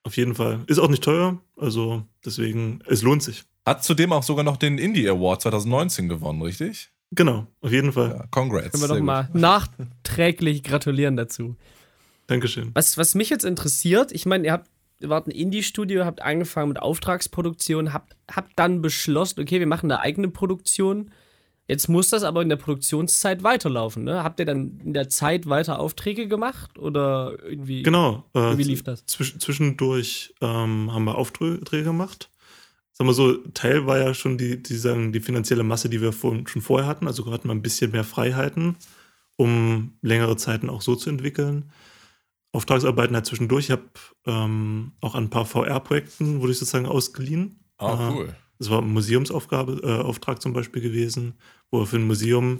Auf 0.03 0.17
jeden 0.17 0.35
Fall. 0.35 0.59
Ist 0.67 0.77
auch 0.79 0.89
nicht 0.89 1.03
teuer, 1.03 1.39
also 1.57 2.03
deswegen, 2.25 2.81
es 2.87 3.01
lohnt 3.01 3.23
sich. 3.23 3.43
Hat 3.65 3.83
zudem 3.83 4.13
auch 4.13 4.23
sogar 4.23 4.43
noch 4.43 4.57
den 4.57 4.77
Indie 4.77 5.07
Award 5.09 5.41
2019 5.43 6.09
gewonnen, 6.09 6.41
richtig? 6.41 6.91
Genau, 7.11 7.47
auf 7.59 7.71
jeden 7.71 7.91
Fall. 7.91 8.09
Ja, 8.09 8.25
congrats. 8.31 8.71
Können 8.71 8.83
wir 8.83 8.87
doch 8.87 8.95
gut. 8.95 9.05
mal 9.05 9.29
nachträglich 9.33 10.63
gratulieren 10.63 11.17
dazu. 11.17 11.57
Dankeschön. 12.27 12.71
Was, 12.73 12.97
was 12.97 13.15
mich 13.15 13.29
jetzt 13.29 13.43
interessiert, 13.43 14.13
ich 14.13 14.25
meine, 14.25 14.45
ihr 14.45 14.53
habt, 14.53 14.69
ihr 15.01 15.09
wart 15.09 15.27
ein 15.27 15.31
Indie-Studio, 15.31 16.05
habt 16.05 16.21
angefangen 16.21 16.69
mit 16.69 16.81
Auftragsproduktion, 16.81 17.91
habt, 17.91 18.15
habt 18.33 18.51
dann 18.55 18.81
beschlossen, 18.81 19.41
okay, 19.41 19.59
wir 19.59 19.67
machen 19.67 19.91
eine 19.91 19.99
eigene 19.99 20.29
Produktion. 20.29 21.11
Jetzt 21.67 21.89
muss 21.89 22.09
das 22.09 22.23
aber 22.23 22.41
in 22.41 22.49
der 22.49 22.55
Produktionszeit 22.55 23.43
weiterlaufen, 23.43 24.03
ne? 24.03 24.23
Habt 24.23 24.39
ihr 24.39 24.45
dann 24.45 24.79
in 24.83 24.93
der 24.93 25.09
Zeit 25.09 25.47
weiter 25.47 25.79
Aufträge 25.79 26.27
gemacht 26.27 26.77
oder 26.77 27.37
irgendwie? 27.43 27.83
Genau. 27.83 28.25
Äh, 28.33 28.57
Wie 28.57 28.63
lief 28.63 28.83
das? 28.83 29.05
Zwisch 29.05 29.37
zwischendurch 29.37 30.33
ähm, 30.41 30.93
haben 30.93 31.03
wir 31.05 31.17
Aufträge 31.17 31.83
gemacht. 31.83 32.29
Sagen 33.01 33.09
wir 33.09 33.13
so, 33.15 33.33
Teil 33.55 33.87
war 33.87 33.97
ja 33.97 34.13
schon 34.13 34.37
die, 34.37 34.61
die, 34.61 34.75
sagen, 34.75 35.11
die 35.11 35.21
finanzielle 35.21 35.63
Masse, 35.63 35.89
die 35.89 36.01
wir 36.01 36.13
vor, 36.13 36.37
schon 36.45 36.61
vorher 36.61 36.87
hatten. 36.87 37.07
Also 37.07 37.25
hatten 37.31 37.47
wir 37.47 37.55
ein 37.55 37.63
bisschen 37.63 37.89
mehr 37.89 38.03
Freiheiten, 38.03 38.75
um 39.37 39.93
längere 40.03 40.37
Zeiten 40.37 40.69
auch 40.69 40.83
so 40.83 40.95
zu 40.95 41.09
entwickeln. 41.09 41.71
Auftragsarbeiten 42.51 43.15
halt 43.15 43.25
zwischendurch. 43.25 43.65
Ich 43.65 43.71
habe 43.71 43.89
ähm, 44.27 44.91
auch 45.01 45.15
an 45.15 45.23
ein 45.23 45.29
paar 45.31 45.45
VR-Projekten, 45.47 46.41
wurde 46.41 46.51
ich 46.51 46.59
sozusagen 46.59 46.85
ausgeliehen. 46.85 47.59
Ah, 47.79 48.09
Äh, 48.09 48.13
cool. 48.13 48.35
Das 48.59 48.69
war 48.69 48.83
ein 48.83 48.93
Museumsaufgabe, 48.93 49.81
äh, 49.83 50.03
Auftrag 50.03 50.39
zum 50.39 50.53
Beispiel 50.53 50.83
gewesen, 50.83 51.33
wo 51.71 51.79
wir 51.79 51.87
für 51.87 51.95
ein 51.95 52.05
Museum 52.05 52.59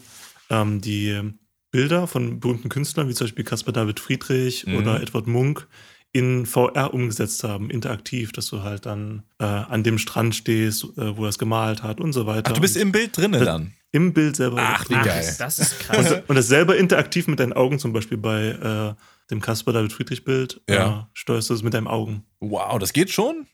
ähm, 0.50 0.82
die 0.82 1.22
Bilder 1.70 2.08
von 2.08 2.40
berühmten 2.40 2.70
Künstlern, 2.70 3.10
wie 3.10 3.14
zum 3.14 3.26
Beispiel 3.26 3.46
Caspar 3.46 3.74
David 3.74 4.00
Friedrich 4.00 4.66
Mhm. 4.66 4.78
oder 4.78 5.02
Edward 5.04 5.28
Munk, 5.28 5.68
in 6.14 6.46
VR 6.46 6.94
umgesetzt 6.94 7.44
haben, 7.44 7.70
interaktiv, 7.70 8.32
dass 8.34 8.48
du 8.48 8.64
halt 8.64 8.86
dann 8.86 9.24
äh, 9.40 9.46
an 9.46 9.84
dem 9.84 9.98
Strand 9.98 10.36
stehst, 10.36 10.84
äh, 10.98 11.16
wo 11.16 11.24
er 11.24 11.30
es 11.30 11.38
gemalt 11.40 11.84
hat 11.84 12.02
und 12.02 12.12
so 12.14 12.26
weiter. 12.26 12.52
Ach, 12.52 12.56
du 12.56 12.62
bist 12.62 12.76
und 12.76 12.82
im 12.82 12.92
Bild 12.92 13.16
drinne 13.16 13.40
dann. 13.46 13.74
im 13.92 14.12
Bild 14.14 14.36
selber. 14.36 14.58
Ach, 14.60 14.90
wie 14.90 14.96
Ach, 14.96 15.06
geil. 15.06 15.36
Das 15.40 15.60
ist 15.60 15.80
krass. 15.80 16.12
Und, 16.12 16.30
und 16.30 16.36
das 16.36 16.48
selber 16.48 16.76
interaktiv 16.76 17.28
mit 17.28 17.40
deinen 17.40 17.54
Augen, 17.54 17.80
zum 17.80 17.94
Beispiel 17.94 18.18
bei 18.18 18.48
äh, 18.48 18.94
dem 19.30 19.40
Caspar 19.40 19.74
David 19.74 19.94
Friedrich 19.94 20.26
Bild, 20.26 20.60
Ja. 20.70 21.00
äh, 21.00 21.10
steuerst 21.14 21.50
du 21.50 21.54
es 21.54 21.64
mit 21.64 21.74
deinen 21.74 21.88
Augen. 21.88 22.26
Wow, 22.42 22.78
das 22.80 22.92
geht 22.92 23.10
schon? 23.10 23.48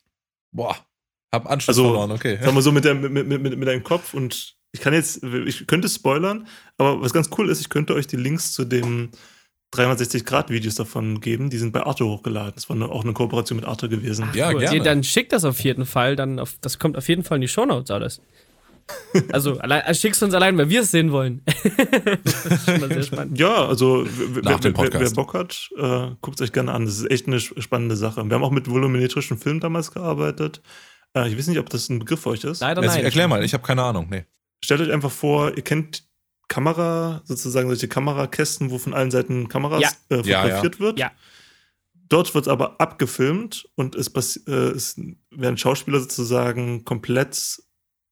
Boah. 0.51 0.75
Hab 1.31 1.45
Anschluss 1.45 1.77
Also, 1.77 1.89
verloren, 1.89 2.11
okay. 2.11 2.39
Sag 2.41 2.53
mal 2.53 2.61
so 2.63 2.71
mit, 2.71 2.85
der, 2.85 2.95
mit, 2.95 3.11
mit, 3.11 3.27
mit, 3.27 3.57
mit 3.57 3.67
deinem 3.67 3.83
Kopf 3.83 4.13
und 4.15 4.55
ich 4.71 4.81
kann 4.81 4.93
jetzt, 4.93 5.23
ich 5.23 5.67
könnte 5.67 5.87
spoilern, 5.89 6.47
aber 6.77 7.01
was 7.01 7.13
ganz 7.13 7.29
cool 7.37 7.49
ist, 7.49 7.59
ich 7.61 7.69
könnte 7.69 7.93
euch 7.93 8.07
die 8.07 8.15
Links 8.15 8.51
zu 8.53 8.63
den 8.65 9.09
360-Grad-Videos 9.75 10.75
davon 10.75 11.19
geben. 11.19 11.49
Die 11.49 11.57
sind 11.57 11.73
bei 11.73 11.83
Arte 11.83 12.05
hochgeladen. 12.05 12.53
Das 12.55 12.69
war 12.69 12.75
eine, 12.75 12.89
auch 12.89 13.03
eine 13.03 13.13
Kooperation 13.13 13.57
mit 13.57 13.65
Arte 13.65 13.89
gewesen. 13.89 14.29
Ja, 14.33 14.51
Cool. 14.51 14.59
gerne. 14.61 14.81
Dann 14.81 15.03
schickt 15.03 15.33
das 15.33 15.43
auf 15.45 15.59
jeden 15.59 15.85
Fall. 15.85 16.15
Dann 16.15 16.39
auf, 16.39 16.55
das 16.61 16.79
kommt 16.79 16.97
auf 16.97 17.07
jeden 17.09 17.23
Fall 17.23 17.37
in 17.37 17.41
die 17.41 17.47
Shownotes 17.47 17.91
alles. 17.91 18.21
Also, 19.33 19.57
allein, 19.59 19.81
also 19.81 19.99
schickst 19.99 20.21
du 20.21 20.25
uns 20.27 20.33
allein, 20.33 20.57
weil 20.57 20.69
wir 20.69 20.79
es 20.79 20.91
sehen 20.91 21.11
wollen. 21.11 21.41
das 22.23 22.45
ist 22.45 22.65
schon 22.65 22.79
mal 22.79 22.87
sehr 22.87 23.03
spannend. 23.03 23.37
Ja, 23.37 23.65
also 23.67 24.05
wer, 24.07 24.45
wer, 24.63 24.93
wer. 24.93 25.09
Bock 25.11 25.33
hat, 25.33 25.69
äh, 25.77 26.11
guckt 26.21 26.39
es 26.39 26.45
euch 26.45 26.53
gerne 26.53 26.71
an. 26.71 26.85
Das 26.85 26.97
ist 26.99 27.11
echt 27.11 27.27
eine 27.27 27.41
spannende 27.41 27.97
Sache. 27.97 28.23
Wir 28.23 28.35
haben 28.35 28.43
auch 28.43 28.51
mit 28.51 28.69
volumetrischen 28.69 29.37
Filmen 29.37 29.59
damals 29.59 29.91
gearbeitet. 29.91 30.61
Äh, 31.13 31.27
ich 31.27 31.37
weiß 31.37 31.47
nicht, 31.47 31.59
ob 31.59 31.69
das 31.69 31.89
ein 31.89 31.99
Begriff 31.99 32.21
für 32.21 32.29
euch 32.29 32.45
ist. 32.45 32.61
Leider 32.61 32.81
nein. 32.81 33.03
erklär 33.03 33.27
mal, 33.27 33.43
ich 33.43 33.53
habe 33.53 33.63
keine 33.65 33.83
Ahnung. 33.83 34.07
Nee. 34.09 34.23
Stellt 34.63 34.79
euch 34.79 34.91
einfach 34.91 35.11
vor, 35.11 35.55
ihr 35.57 35.63
kennt 35.63 36.06
Kamera, 36.47 37.21
sozusagen 37.25 37.67
solche 37.67 37.87
Kamerakästen, 37.87 38.71
wo 38.71 38.77
von 38.77 38.93
allen 38.93 39.11
Seiten 39.11 39.47
Kameras 39.49 39.81
Ja. 39.81 40.17
äh, 40.17 40.21
Ja, 40.21 40.41
fotografiert 40.41 40.79
wird. 40.79 40.99
Ja. 40.99 41.11
Dort 42.09 42.33
wird 42.33 42.45
es 42.45 42.47
aber 42.47 42.79
abgefilmt 42.79 43.67
und 43.75 43.95
es, 43.95 44.07
äh, 44.47 44.51
es 44.51 44.99
werden 45.29 45.57
Schauspieler 45.57 45.99
sozusagen 45.99 46.85
komplett 46.85 47.61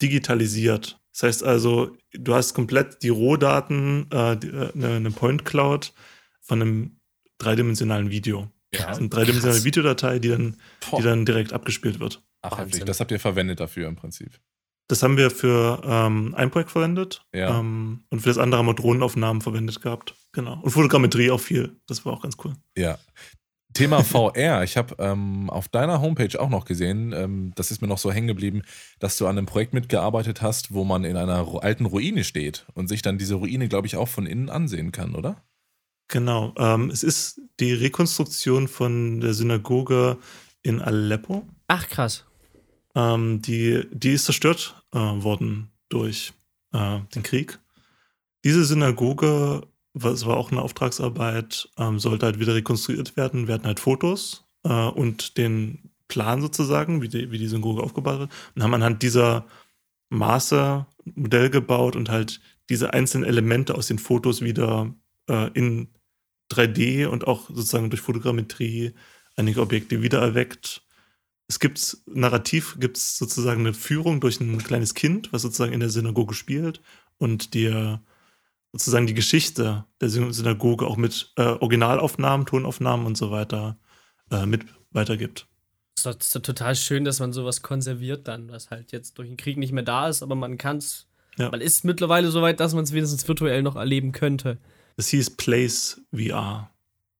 digitalisiert. 0.01 0.99
Das 1.13 1.23
heißt 1.23 1.43
also, 1.43 1.95
du 2.11 2.35
hast 2.35 2.53
komplett 2.53 3.01
die 3.03 3.09
Rohdaten, 3.09 4.11
äh, 4.11 4.35
die, 4.35 4.47
äh, 4.47 4.71
eine, 4.73 5.11
Point 5.11 5.45
Cloud 5.45 5.93
von 6.41 6.61
einem 6.61 6.99
dreidimensionalen 7.37 8.09
Video. 8.09 8.51
Ja. 8.73 8.87
Das 8.87 8.97
ist 8.97 8.99
eine 8.99 9.09
dreidimensionale 9.09 9.63
Videodatei, 9.63 10.19
die 10.19 10.27
dann, 10.29 10.57
Boah. 10.89 10.97
die 10.97 11.03
dann 11.03 11.25
direkt 11.25 11.53
abgespielt 11.53 12.01
wird. 12.01 12.21
Ach, 12.41 12.57
heftig. 12.57 12.83
Das 12.83 12.99
habt 12.99 13.11
ihr 13.11 13.19
verwendet 13.19 13.61
dafür 13.61 13.87
im 13.87 13.95
Prinzip. 13.95 14.39
Das 14.87 15.01
haben 15.01 15.17
wir 15.17 15.31
für 15.31 15.81
ähm, 15.83 16.35
ein 16.35 16.51
Projekt 16.51 16.71
verwendet. 16.71 17.25
Ja. 17.33 17.59
Ähm, 17.59 18.03
und 18.09 18.19
für 18.19 18.29
das 18.29 18.37
andere 18.37 18.59
haben 18.59 18.67
wir 18.67 18.75
Drohnenaufnahmen 18.75 19.41
verwendet 19.41 19.81
gehabt. 19.81 20.15
Genau. 20.31 20.59
Und 20.61 20.71
Fotogrammetrie 20.71 21.31
auch 21.31 21.39
viel. 21.39 21.75
Das 21.87 22.05
war 22.05 22.13
auch 22.13 22.21
ganz 22.21 22.35
cool. 22.43 22.53
Ja. 22.77 22.97
Thema 23.73 24.03
VR. 24.03 24.63
Ich 24.63 24.77
habe 24.77 24.95
ähm, 24.99 25.49
auf 25.49 25.67
deiner 25.67 26.01
Homepage 26.01 26.39
auch 26.39 26.49
noch 26.49 26.65
gesehen, 26.65 27.13
ähm, 27.13 27.51
das 27.55 27.71
ist 27.71 27.81
mir 27.81 27.87
noch 27.87 27.97
so 27.97 28.11
hängen 28.11 28.27
geblieben, 28.27 28.61
dass 28.99 29.17
du 29.17 29.27
an 29.27 29.37
einem 29.37 29.47
Projekt 29.47 29.73
mitgearbeitet 29.73 30.41
hast, 30.41 30.73
wo 30.73 30.83
man 30.83 31.03
in 31.03 31.17
einer 31.17 31.45
alten 31.61 31.85
Ruine 31.85 32.23
steht 32.23 32.65
und 32.73 32.87
sich 32.87 33.01
dann 33.01 33.17
diese 33.17 33.35
Ruine, 33.35 33.67
glaube 33.67 33.87
ich, 33.87 33.97
auch 33.97 34.07
von 34.07 34.25
innen 34.25 34.49
ansehen 34.49 34.91
kann, 34.91 35.13
oder? 35.13 35.43
Genau. 36.07 36.53
Ähm, 36.57 36.89
es 36.89 37.03
ist 37.03 37.41
die 37.59 37.73
Rekonstruktion 37.73 38.67
von 38.67 39.19
der 39.19 39.33
Synagoge 39.33 40.17
in 40.61 40.81
Aleppo. 40.81 41.43
Ach, 41.67 41.87
krass. 41.89 42.25
Ähm, 42.95 43.41
die, 43.41 43.85
die 43.91 44.13
ist 44.13 44.25
zerstört 44.25 44.81
äh, 44.93 44.97
worden 44.97 45.71
durch 45.89 46.33
äh, 46.73 46.99
den 47.13 47.23
Krieg. 47.23 47.59
Diese 48.43 48.63
Synagoge 48.63 49.67
was 49.95 50.25
war 50.25 50.37
auch 50.37 50.51
eine 50.51 50.61
Auftragsarbeit, 50.61 51.69
ähm, 51.77 51.99
sollte 51.99 52.25
halt 52.25 52.39
wieder 52.39 52.53
rekonstruiert 52.53 53.15
werden. 53.15 53.47
Wir 53.47 53.55
hatten 53.55 53.65
halt 53.65 53.79
Fotos 53.79 54.45
äh, 54.63 54.69
und 54.69 55.37
den 55.37 55.89
Plan 56.09 56.41
sozusagen, 56.41 57.01
wie 57.01 57.07
die, 57.07 57.31
wie 57.31 57.37
die 57.37 57.47
Synagoge 57.47 57.81
aufgebaut 57.81 58.19
wird, 58.19 58.31
und 58.55 58.61
haben 58.61 58.73
anhand 58.73 59.01
dieser 59.01 59.45
Maße 60.09 60.85
Modell 61.15 61.49
gebaut 61.49 61.95
und 61.95 62.09
halt 62.09 62.41
diese 62.69 62.93
einzelnen 62.93 63.23
Elemente 63.23 63.75
aus 63.75 63.87
den 63.87 63.99
Fotos 63.99 64.41
wieder 64.41 64.93
äh, 65.29 65.49
in 65.53 65.87
3D 66.51 67.07
und 67.07 67.25
auch 67.25 67.47
sozusagen 67.47 67.89
durch 67.89 68.01
Fotogrammetrie 68.01 68.93
einige 69.37 69.61
Objekte 69.61 70.01
wiedererweckt. 70.01 70.84
Es 71.47 71.59
gibt 71.59 71.97
narrativ 72.07 72.77
gibt 72.79 72.97
es 72.97 73.17
sozusagen 73.17 73.61
eine 73.61 73.73
Führung 73.73 74.19
durch 74.19 74.39
ein 74.39 74.57
kleines 74.63 74.93
Kind, 74.93 75.31
was 75.31 75.43
sozusagen 75.43 75.73
in 75.73 75.79
der 75.79 75.89
Synagoge 75.89 76.33
spielt 76.33 76.81
und 77.17 77.53
dir 77.53 78.01
sozusagen 78.71 79.07
die 79.07 79.13
Geschichte 79.13 79.85
der 80.01 80.09
Synagoge 80.09 80.85
auch 80.85 80.97
mit 80.97 81.31
äh, 81.37 81.43
Originalaufnahmen, 81.43 82.45
Tonaufnahmen 82.45 83.05
und 83.05 83.15
so 83.17 83.31
weiter 83.31 83.77
äh, 84.31 84.45
mit 84.45 84.65
weitergibt. 84.91 85.47
Das 85.95 85.99
ist, 86.01 86.05
doch, 86.05 86.15
das 86.15 86.27
ist 86.27 86.35
doch 86.35 86.41
total 86.41 86.75
schön, 86.75 87.05
dass 87.05 87.19
man 87.19 87.31
sowas 87.31 87.61
konserviert 87.61 88.27
dann, 88.27 88.49
was 88.49 88.71
halt 88.71 88.91
jetzt 88.91 89.17
durch 89.17 89.29
den 89.29 89.37
Krieg 89.37 89.57
nicht 89.57 89.71
mehr 89.71 89.83
da 89.83 90.09
ist, 90.09 90.23
aber 90.23 90.35
man 90.35 90.57
kann 90.57 90.77
es, 90.77 91.07
ja. 91.37 91.49
man 91.49 91.61
ist 91.61 91.85
mittlerweile 91.85 92.31
so 92.31 92.41
weit, 92.41 92.59
dass 92.59 92.73
man 92.73 92.83
es 92.83 92.91
wenigstens 92.91 93.27
virtuell 93.27 93.63
noch 93.63 93.77
erleben 93.77 94.11
könnte. 94.11 94.57
Es 94.97 95.07
hieß 95.09 95.31
Place 95.31 96.01
VR. 96.13 96.69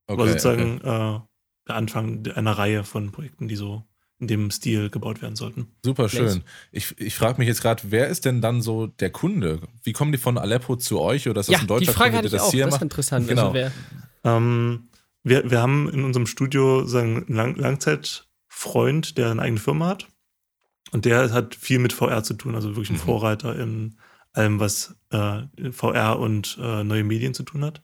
Okay, 0.07 0.19
war 0.19 0.27
sozusagen 0.27 0.79
okay. 0.79 1.15
äh, 1.15 1.19
der 1.67 1.75
Anfang 1.75 2.27
einer 2.35 2.57
Reihe 2.57 2.83
von 2.83 3.11
Projekten, 3.11 3.47
die 3.47 3.55
so 3.55 3.83
in 4.19 4.27
dem 4.27 4.49
Stil 4.51 4.89
gebaut 4.89 5.21
werden 5.21 5.35
sollten. 5.35 5.67
Super 5.83 6.07
schön. 6.07 6.43
Ich, 6.71 6.97
ich 6.99 7.15
frage 7.15 7.37
mich 7.37 7.47
jetzt 7.47 7.61
gerade, 7.61 7.83
wer 7.87 8.07
ist 8.07 8.25
denn 8.25 8.41
dann 8.41 8.61
so 8.61 8.87
der 8.87 9.09
Kunde? 9.09 9.61
Wie 9.83 9.91
kommen 9.91 10.11
die 10.11 10.17
von 10.17 10.37
Aleppo 10.37 10.77
zu 10.77 11.01
euch 11.01 11.27
oder 11.27 11.41
ist 11.41 11.49
das 11.49 11.53
ja, 11.53 11.59
ein 11.59 11.67
deutscher 11.67 11.91
die 11.91 11.97
Frage 11.97 12.11
Kunde, 12.11 12.29
der 12.29 12.39
das 12.39 12.47
auch. 12.47 12.51
hier 12.51 12.65
das 12.65 12.71
macht? 12.73 12.81
ist 12.81 12.83
interessant. 12.83 13.27
Genau. 13.27 13.51
Also 13.51 13.71
ähm, 14.23 14.87
wir, 15.23 15.49
wir 15.49 15.59
haben 15.59 15.89
in 15.89 16.03
unserem 16.03 16.27
Studio 16.27 16.85
sagen, 16.85 17.25
Lang 17.27 17.55
Langzeitfreund, 17.55 19.17
der 19.17 19.31
eine 19.31 19.41
eigene 19.41 19.59
Firma 19.59 19.87
hat. 19.87 20.07
Und 20.91 21.03
der 21.03 21.31
hat 21.31 21.55
viel 21.55 21.79
mit 21.79 21.91
VR 21.91 22.23
zu 22.23 22.35
tun, 22.35 22.55
also 22.55 22.69
wirklich 22.69 22.91
ein 22.91 22.93
mhm. 22.93 22.99
Vorreiter 22.99 23.57
in 23.57 23.97
allem, 24.31 24.59
was 24.59 24.95
äh, 25.09 25.41
VR 25.71 26.19
und 26.19 26.57
äh, 26.61 26.83
neue 26.83 27.03
Medien 27.03 27.33
zu 27.33 27.43
tun 27.43 27.65
hat. 27.65 27.81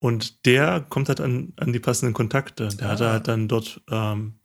Und 0.00 0.46
der 0.46 0.80
kommt 0.80 1.08
halt 1.08 1.20
an, 1.20 1.54
an 1.56 1.72
die 1.72 1.80
passenden 1.80 2.14
Kontakte. 2.14 2.68
Der 2.68 2.88
ah. 2.88 2.92
hat 2.92 3.00
halt 3.00 3.28
dann 3.28 3.48
dort 3.48 3.80
ähm, 3.90 4.38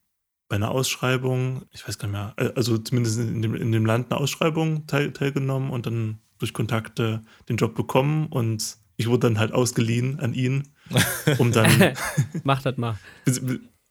bei 0.54 0.58
einer 0.58 0.70
Ausschreibung, 0.70 1.64
ich 1.72 1.88
weiß 1.88 1.98
gar 1.98 2.08
nicht 2.08 2.16
mehr, 2.16 2.34
äh, 2.38 2.54
also 2.56 2.78
zumindest 2.78 3.18
in 3.18 3.42
dem, 3.42 3.56
in 3.56 3.72
dem 3.72 3.88
Land 3.88 4.12
eine 4.12 4.22
Ausschreibung 4.22 4.86
teil, 4.86 5.12
teilgenommen 5.12 5.72
und 5.72 5.88
dann 5.88 6.20
durch 6.38 6.54
Kontakte 6.54 7.24
den 7.50 7.58
Job 7.58 7.74
bekommen 7.74 8.28
und 8.28 8.78
ich 8.96 9.08
wurde 9.08 9.22
dann 9.22 9.40
halt 9.40 9.52
ausgeliehen 9.52 10.20
an 10.20 10.36
ihn, 10.36 10.68
um 11.40 11.52
dann. 11.52 11.96
Mach 12.44 12.62
das 12.62 12.78
mal. 12.78 13.00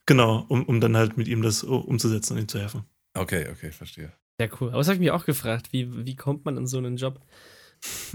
Genau, 0.06 0.44
um, 0.46 0.64
um 0.64 0.80
dann 0.80 0.96
halt 0.96 1.16
mit 1.16 1.26
ihm 1.26 1.42
das 1.42 1.64
umzusetzen 1.64 2.34
und 2.34 2.42
ihm 2.42 2.46
zu 2.48 2.60
helfen. 2.60 2.84
Okay, 3.14 3.48
okay, 3.50 3.72
verstehe. 3.72 4.12
Sehr 4.38 4.50
cool. 4.60 4.68
Aber 4.68 4.78
das 4.78 4.86
habe 4.86 4.94
ich 4.94 5.00
mich 5.00 5.10
auch 5.10 5.24
gefragt, 5.24 5.72
wie, 5.72 6.06
wie 6.06 6.14
kommt 6.14 6.44
man 6.44 6.56
in 6.56 6.68
so 6.68 6.78
einen 6.78 6.96
Job? 6.96 7.18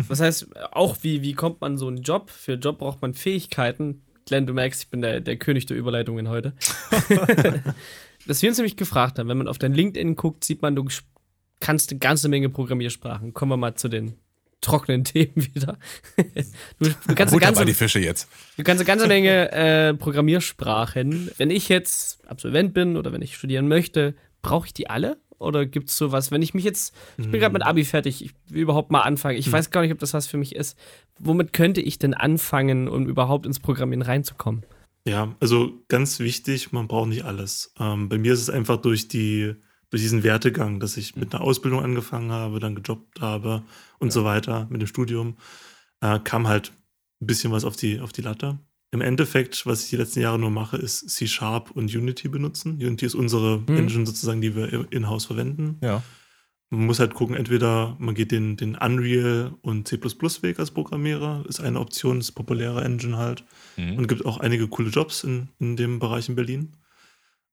Was 0.08 0.22
heißt, 0.22 0.56
auch 0.72 0.96
wie, 1.02 1.22
wie 1.22 1.34
kommt 1.34 1.60
man 1.60 1.74
in 1.74 1.78
so 1.78 1.90
einen 1.90 2.02
Job? 2.02 2.30
Für 2.30 2.54
Job 2.54 2.80
braucht 2.80 3.02
man 3.02 3.14
Fähigkeiten. 3.14 4.04
Glenn, 4.26 4.48
du 4.48 4.54
merkst, 4.54 4.84
ich 4.84 4.90
bin 4.90 5.02
der, 5.02 5.20
der 5.20 5.36
König 5.36 5.66
der 5.66 5.76
Überleitungen 5.76 6.30
heute. 6.30 6.54
Was 8.28 8.42
wir 8.42 8.50
uns 8.50 8.58
nämlich 8.58 8.76
gefragt 8.76 9.20
haben, 9.20 9.30
wenn 9.30 9.38
man 9.38 9.48
auf 9.48 9.58
dein 9.58 9.74
LinkedIn 9.74 10.16
guckt, 10.16 10.44
sieht 10.44 10.62
man, 10.62 10.76
du 10.76 10.86
kannst 11.60 11.92
eine 11.92 12.00
ganze 12.00 12.30
Menge 12.30 12.50
Programmiersprachen. 12.50 13.34
Kommen 13.34 13.52
wir 13.52 13.58
mal 13.58 13.76
zu 13.76 13.88
den 13.88 14.16
trockenen 14.62 15.04
Themen 15.06 15.36
wieder. 15.36 15.78
du, 16.80 16.90
du 16.90 17.16
kannst 17.16 17.34
eine 17.34 17.42
ganze, 17.42 17.66
die 17.66 17.74
Fische 17.74 18.00
jetzt. 18.00 18.30
Du 18.58 18.64
kannst 18.64 18.82
eine 18.82 18.88
ganze 18.88 19.08
Menge 19.08 19.52
äh, 19.52 19.94
Programmiersprachen. 19.94 21.32
Wenn 21.38 21.52
ich 21.52 21.70
jetzt 21.70 22.28
Absolvent 22.28 22.74
bin 22.74 22.98
oder 22.98 23.12
wenn 23.12 23.22
ich 23.22 23.36
studieren 23.36 23.68
möchte, 23.68 24.16
brauche 24.42 24.68
ich 24.68 24.74
die 24.74 24.90
alle? 24.90 25.18
Oder 25.40 25.68
gibt 25.68 25.90
es 25.90 25.98
sowas, 25.98 26.32
wenn 26.32 26.42
ich 26.42 26.56
mich 26.56 26.64
jetzt, 26.64 26.96
ich 27.18 27.30
bin 27.30 27.40
gerade 27.40 27.54
mit. 27.54 27.64
Abi 27.64 27.84
fertig, 27.84 28.26
ich 28.26 28.34
will 28.50 28.64
überhaupt 28.64 28.90
mal 28.90 29.02
anfangen. 29.02 29.38
Ich 29.38 29.46
hm. 29.46 29.54
weiß 29.54 29.70
gar 29.70 29.82
nicht, 29.82 29.92
ob 29.92 30.00
das 30.00 30.16
was 30.16 30.26
für 30.26 30.38
mich 30.38 30.56
ist. 30.56 30.76
Womit 31.20 31.54
könnte 31.54 31.80
ich 31.80 32.00
denn 32.00 32.16
anfangen, 32.16 32.88
um 32.88 33.08
überhaupt 33.08 33.46
ins 33.46 33.60
Programmieren 33.60 34.02
reinzukommen? 34.02 34.64
Ja, 35.08 35.36
also 35.40 35.72
ganz 35.88 36.20
wichtig, 36.20 36.74
man 36.74 36.88
braucht 36.88 37.08
nicht 37.08 37.24
alles. 37.24 37.74
Ähm, 37.80 38.10
bei 38.10 38.18
mir 38.18 38.34
ist 38.34 38.42
es 38.42 38.50
einfach 38.50 38.78
durch 38.78 39.08
die, 39.08 39.56
durch 39.90 40.04
diesen 40.04 40.24
Wertegang, 40.24 40.82
dass 40.82 40.98
ich 40.98 41.16
mit 41.16 41.34
einer 41.34 41.44
Ausbildung 41.44 41.82
angefangen 41.82 42.32
habe, 42.32 42.60
dann 42.60 42.76
gejobbt 42.76 43.22
habe 43.22 43.64
und 44.00 44.10
ja. 44.10 44.12
so 44.12 44.26
weiter 44.26 44.68
mit 44.70 44.82
dem 44.82 44.88
Studium, 44.88 45.38
äh, 46.02 46.20
kam 46.20 46.48
halt 46.48 46.74
ein 47.22 47.28
bisschen 47.28 47.54
was 47.54 47.64
auf 47.64 47.78
die, 47.78 48.02
auf 48.02 48.12
die 48.12 48.22
Latte. 48.22 48.60
Im 48.92 49.02
Endeffekt, 49.02 49.66
was 49.66 49.84
ich 49.84 49.90
die 49.90 49.96
letzten 49.96 50.20
Jahre 50.20 50.40
nur 50.40 50.52
mache, 50.52 50.76
ist 50.76 51.10
C-Sharp 51.10 51.72
und 51.72 51.94
Unity 51.94 52.28
benutzen. 52.28 52.74
Unity 52.74 53.06
ist 53.06 53.16
unsere 53.16 53.64
hm. 53.66 53.78
Engine 53.78 54.06
sozusagen, 54.06 54.42
die 54.42 54.56
wir 54.56 54.92
in-house 54.92 55.26
verwenden. 55.26 55.78
Ja. 55.82 56.04
Man 56.70 56.86
muss 56.86 57.00
halt 57.00 57.14
gucken, 57.14 57.36
entweder 57.36 57.96
man 57.98 58.14
geht 58.14 58.32
den, 58.32 58.58
den 58.58 58.76
Unreal 58.76 59.54
und 59.62 59.88
C++-Weg 59.88 60.60
als 60.60 60.72
Programmierer, 60.72 61.46
ist 61.48 61.62
eine 61.62 61.80
Option, 61.80 62.20
ist 62.20 62.34
populäre 62.34 62.84
Engine 62.84 63.18
halt. 63.18 63.46
Mhm. 63.78 63.98
Und 63.98 64.08
gibt 64.08 64.26
auch 64.26 64.40
einige 64.40 64.68
coole 64.68 64.90
Jobs 64.90 65.24
in, 65.24 65.50
in 65.60 65.78
dem 65.78 66.00
Bereich 66.00 66.28
in 66.28 66.36
Berlin. 66.36 66.74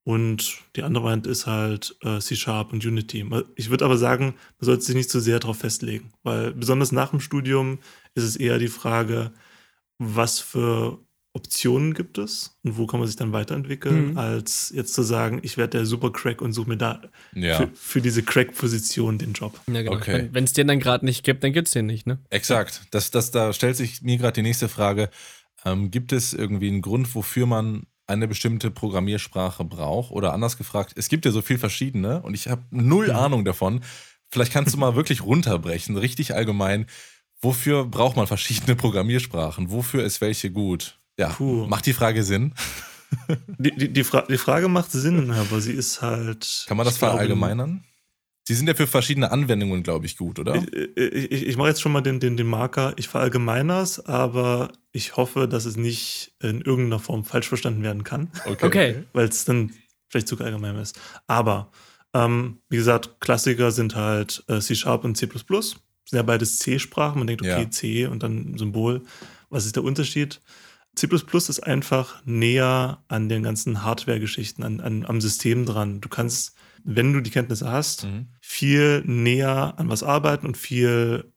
Und 0.03 0.59
die 0.75 0.83
andere 0.83 1.03
Variante 1.03 1.29
ist 1.31 1.47
halt 1.47 1.95
äh, 2.03 2.19
C-Sharp 2.19 2.71
und 2.73 2.85
Unity. 2.85 3.25
Ich 3.55 3.71
würde 3.71 3.85
aber 3.85 3.97
sagen, 3.97 4.35
man 4.59 4.65
sollte 4.65 4.83
sich 4.83 4.95
nicht 4.95 5.09
zu 5.09 5.19
sehr 5.19 5.39
darauf 5.39 5.57
festlegen, 5.57 6.11
weil 6.21 6.53
besonders 6.53 6.91
nach 6.91 7.09
dem 7.09 7.19
Studium 7.19 7.79
ist 8.13 8.23
es 8.23 8.35
eher 8.35 8.59
die 8.59 8.67
Frage, 8.67 9.31
was 9.97 10.39
für 10.39 10.99
Optionen 11.35 11.93
gibt 11.93 12.17
es 12.17 12.57
und 12.63 12.77
wo 12.77 12.87
kann 12.87 12.99
man 12.99 13.07
sich 13.07 13.17
dann 13.17 13.33
weiterentwickeln, 13.33 14.11
mhm. 14.11 14.17
als 14.17 14.71
jetzt 14.73 14.93
zu 14.93 15.03
sagen, 15.03 15.39
ich 15.43 15.57
werde 15.57 15.77
der 15.77 15.85
Super-Crack 15.85 16.41
und 16.41 16.53
suche 16.53 16.69
mir 16.69 16.77
da 16.77 17.01
ja. 17.33 17.57
für, 17.57 17.69
für, 17.73 18.01
diese 18.01 18.23
Crack-Position 18.23 19.17
den 19.17 19.33
Job. 19.33 19.59
Ja, 19.67 19.81
genau. 19.81 19.97
Okay. 19.97 20.29
Wenn 20.31 20.45
es 20.45 20.53
den 20.53 20.67
dann 20.67 20.79
gerade 20.79 21.03
nicht 21.03 21.25
gibt, 21.25 21.43
dann 21.43 21.51
gibt 21.51 21.67
es 21.67 21.73
den 21.73 21.87
nicht, 21.87 22.07
ne? 22.07 22.19
Exakt. 22.29 22.83
Das, 22.91 23.11
das, 23.11 23.31
da 23.31 23.51
stellt 23.51 23.75
sich 23.75 24.01
mir 24.01 24.17
gerade 24.17 24.33
die 24.33 24.43
nächste 24.43 24.69
Frage. 24.69 25.09
Ähm, 25.65 25.91
gibt 25.91 26.13
es 26.13 26.33
irgendwie 26.33 26.69
einen 26.69 26.81
Grund, 26.81 27.13
wofür 27.13 27.45
man 27.45 27.85
eine 28.07 28.29
bestimmte 28.29 28.71
Programmiersprache 28.71 29.65
braucht? 29.65 30.11
Oder 30.11 30.33
anders 30.33 30.57
gefragt, 30.57 30.93
es 30.95 31.09
gibt 31.09 31.25
ja 31.25 31.31
so 31.31 31.41
viel 31.41 31.57
verschiedene 31.57 32.21
und 32.21 32.33
ich 32.33 32.47
habe 32.47 32.63
null 32.71 33.09
ja. 33.09 33.19
Ahnung 33.19 33.43
davon. 33.43 33.81
Vielleicht 34.29 34.53
kannst 34.53 34.73
du 34.73 34.77
mal 34.77 34.95
wirklich 34.97 35.21
runterbrechen, 35.21 35.97
richtig 35.97 36.33
allgemein. 36.33 36.85
Wofür 37.41 37.83
braucht 37.83 38.15
man 38.15 38.27
verschiedene 38.27 38.77
Programmiersprachen? 38.77 39.69
Wofür 39.69 40.05
ist 40.05 40.21
welche 40.21 40.49
gut? 40.49 40.97
Ja, 41.17 41.29
Puh. 41.29 41.67
macht 41.67 41.85
die 41.85 41.93
Frage 41.93 42.23
Sinn? 42.23 42.53
Die, 43.57 43.71
die, 43.71 43.93
die, 43.93 44.03
Fra 44.03 44.23
die, 44.23 44.37
Frage 44.37 44.67
macht 44.67 44.91
Sinn, 44.91 45.31
aber 45.31 45.61
sie 45.61 45.71
ist 45.71 46.01
halt. 46.01 46.65
Kann 46.67 46.75
man 46.75 46.85
das 46.85 46.97
verallgemeinern? 46.97 47.83
Sie 48.47 48.53
sind 48.53 48.67
ja 48.67 48.75
für 48.75 48.85
verschiedene 48.85 49.31
Anwendungen, 49.31 49.81
glaube 49.81 50.05
ich, 50.05 50.17
gut, 50.17 50.37
oder? 50.37 50.55
Ich, 50.55 50.95
ich, 50.95 51.47
ich 51.47 51.57
mache 51.57 51.69
jetzt 51.69 51.81
schon 51.81 51.91
mal 51.91 52.01
den, 52.01 52.19
den, 52.19 52.37
den 52.37 52.45
Marker. 52.45 52.93
Ich 52.95 53.07
verallgemeiner's, 53.07 54.05
aber 54.05 54.71
ich 54.91 55.17
hoffe, 55.17 55.47
dass 55.47 55.65
es 55.65 55.77
nicht 55.77 56.35
in 56.41 56.61
irgendeiner 56.61 56.99
Form 56.99 57.25
falsch 57.25 57.47
verstanden 57.47 57.81
werden 57.81 58.03
kann. 58.03 58.29
Okay. 58.45 58.65
okay. 58.65 59.03
Weil 59.13 59.27
es 59.27 59.45
dann 59.45 59.71
vielleicht 60.09 60.27
zu 60.27 60.37
allgemein 60.39 60.75
ist. 60.75 60.99
Aber, 61.25 61.71
ähm, 62.13 62.59
wie 62.69 62.77
gesagt, 62.77 63.19
Klassiker 63.19 63.71
sind 63.71 63.95
halt 63.95 64.43
äh, 64.47 64.59
C-Sharp 64.59 65.05
und 65.05 65.15
C. 65.15 65.27
Sind 65.27 65.79
ja 66.11 66.21
beides 66.21 66.59
C-Sprachen. 66.59 67.17
Man 67.17 67.25
denkt, 67.25 67.41
okay, 67.41 67.63
ja. 67.63 67.71
C 67.71 68.05
und 68.05 68.21
dann 68.21 68.59
Symbol. 68.59 69.01
Was 69.49 69.65
ist 69.65 69.75
der 69.75 69.83
Unterschied? 69.83 70.39
C 70.95 71.07
ist 71.11 71.59
einfach 71.61 72.21
näher 72.25 73.03
an 73.07 73.29
den 73.29 73.43
ganzen 73.43 73.83
Hardware-Geschichten, 73.83 74.63
an, 74.63 74.79
an, 74.79 75.05
am 75.05 75.21
System 75.21 75.65
dran. 75.65 76.01
Du 76.01 76.09
kannst, 76.09 76.55
wenn 76.83 77.13
du 77.13 77.21
die 77.21 77.31
Kenntnisse 77.31 77.69
hast, 77.69 78.05
mhm. 78.05 78.27
viel 78.41 79.03
näher 79.05 79.73
an 79.77 79.89
was 79.89 80.03
arbeiten 80.03 80.47
und 80.47 80.57
viel 80.57 81.31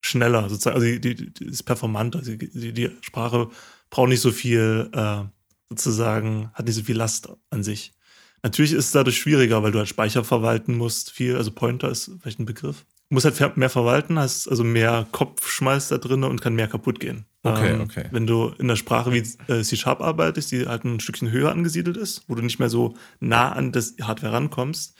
schneller 0.00 0.48
sozusagen. 0.48 0.76
Also 0.76 0.86
die, 0.86 1.00
die, 1.00 1.32
die 1.32 1.44
ist 1.46 1.64
performanter. 1.64 2.20
Also 2.20 2.36
die, 2.36 2.72
die, 2.72 2.90
Sprache 3.00 3.50
braucht 3.90 4.08
nicht 4.08 4.20
so 4.20 4.30
viel, 4.30 4.90
äh, 4.92 5.22
sozusagen, 5.68 6.50
hat 6.54 6.66
nicht 6.66 6.76
so 6.76 6.82
viel 6.82 6.96
Last 6.96 7.30
an 7.50 7.62
sich. 7.62 7.94
Natürlich 8.42 8.72
ist 8.72 8.86
es 8.86 8.92
dadurch 8.92 9.16
schwieriger, 9.16 9.62
weil 9.62 9.72
du 9.72 9.78
halt 9.78 9.88
Speicher 9.88 10.22
verwalten 10.22 10.76
musst, 10.76 11.10
viel, 11.10 11.36
also 11.36 11.50
Pointer 11.50 11.88
ist 11.88 12.10
vielleicht 12.20 12.38
ein 12.38 12.44
Begriff 12.44 12.84
muss 13.14 13.24
halt 13.24 13.56
mehr 13.56 13.70
verwalten, 13.70 14.18
hast 14.18 14.48
also 14.48 14.64
mehr 14.64 15.06
Kopfschmalz 15.12 15.88
da 15.88 15.98
drin 15.98 16.24
und 16.24 16.42
kann 16.42 16.54
mehr 16.54 16.68
kaputt 16.68 17.00
gehen. 17.00 17.24
Okay, 17.42 17.72
ähm, 17.72 17.80
okay. 17.80 18.04
Wenn 18.10 18.26
du 18.26 18.48
in 18.58 18.68
der 18.68 18.76
Sprache 18.76 19.12
wie 19.12 19.22
äh, 19.52 19.62
C-Sharp 19.62 20.00
arbeitest, 20.00 20.52
die 20.52 20.66
halt 20.66 20.84
ein 20.84 21.00
Stückchen 21.00 21.30
höher 21.30 21.50
angesiedelt 21.50 21.96
ist, 21.96 22.24
wo 22.28 22.34
du 22.34 22.42
nicht 22.42 22.58
mehr 22.58 22.70
so 22.70 22.94
nah 23.20 23.52
an 23.52 23.72
das 23.72 23.94
Hardware 24.02 24.32
rankommst, 24.32 24.96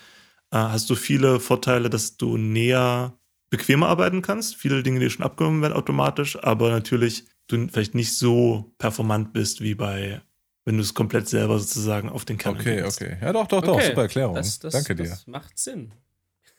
äh, 0.50 0.57
hast 0.57 0.88
du 0.88 0.94
viele 0.94 1.40
Vorteile, 1.40 1.90
dass 1.90 2.16
du 2.16 2.37
näher 2.37 3.18
bequemer 3.50 3.88
arbeiten 3.88 4.22
kannst. 4.22 4.57
Viele 4.57 4.83
Dinge, 4.83 5.00
die 5.00 5.11
schon 5.11 5.24
abgenommen 5.24 5.62
werden 5.62 5.74
automatisch, 5.74 6.42
aber 6.42 6.70
natürlich 6.70 7.24
du 7.46 7.68
vielleicht 7.68 7.94
nicht 7.94 8.16
so 8.16 8.74
performant 8.79 9.33
bist 9.33 9.61
wie 9.61 9.74
bei 9.74 10.22
wenn 10.66 10.77
du 10.77 10.83
es 10.83 10.94
komplett 10.94 11.29
selber 11.29 11.59
sozusagen 11.59 12.09
auf 12.09 12.24
den 12.24 12.38
Kern 12.38 12.57
Okay, 12.57 12.83
okay. 12.83 13.18
Ja, 13.20 13.35
doch, 13.35 13.46
doch, 13.46 13.62
doch. 13.62 13.74
Okay. 13.74 13.88
Super 13.88 14.03
Erklärung. 14.03 14.35
Das, 14.35 14.59
das, 14.59 14.72
Danke 14.72 14.94
dir. 14.94 15.11
Das 15.11 15.27
macht 15.27 15.59
Sinn. 15.59 15.92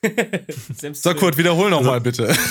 so, 0.93 1.13
Kurt, 1.13 1.37
wiederhol 1.37 1.69
nochmal 1.69 2.01
bitte. 2.01 2.33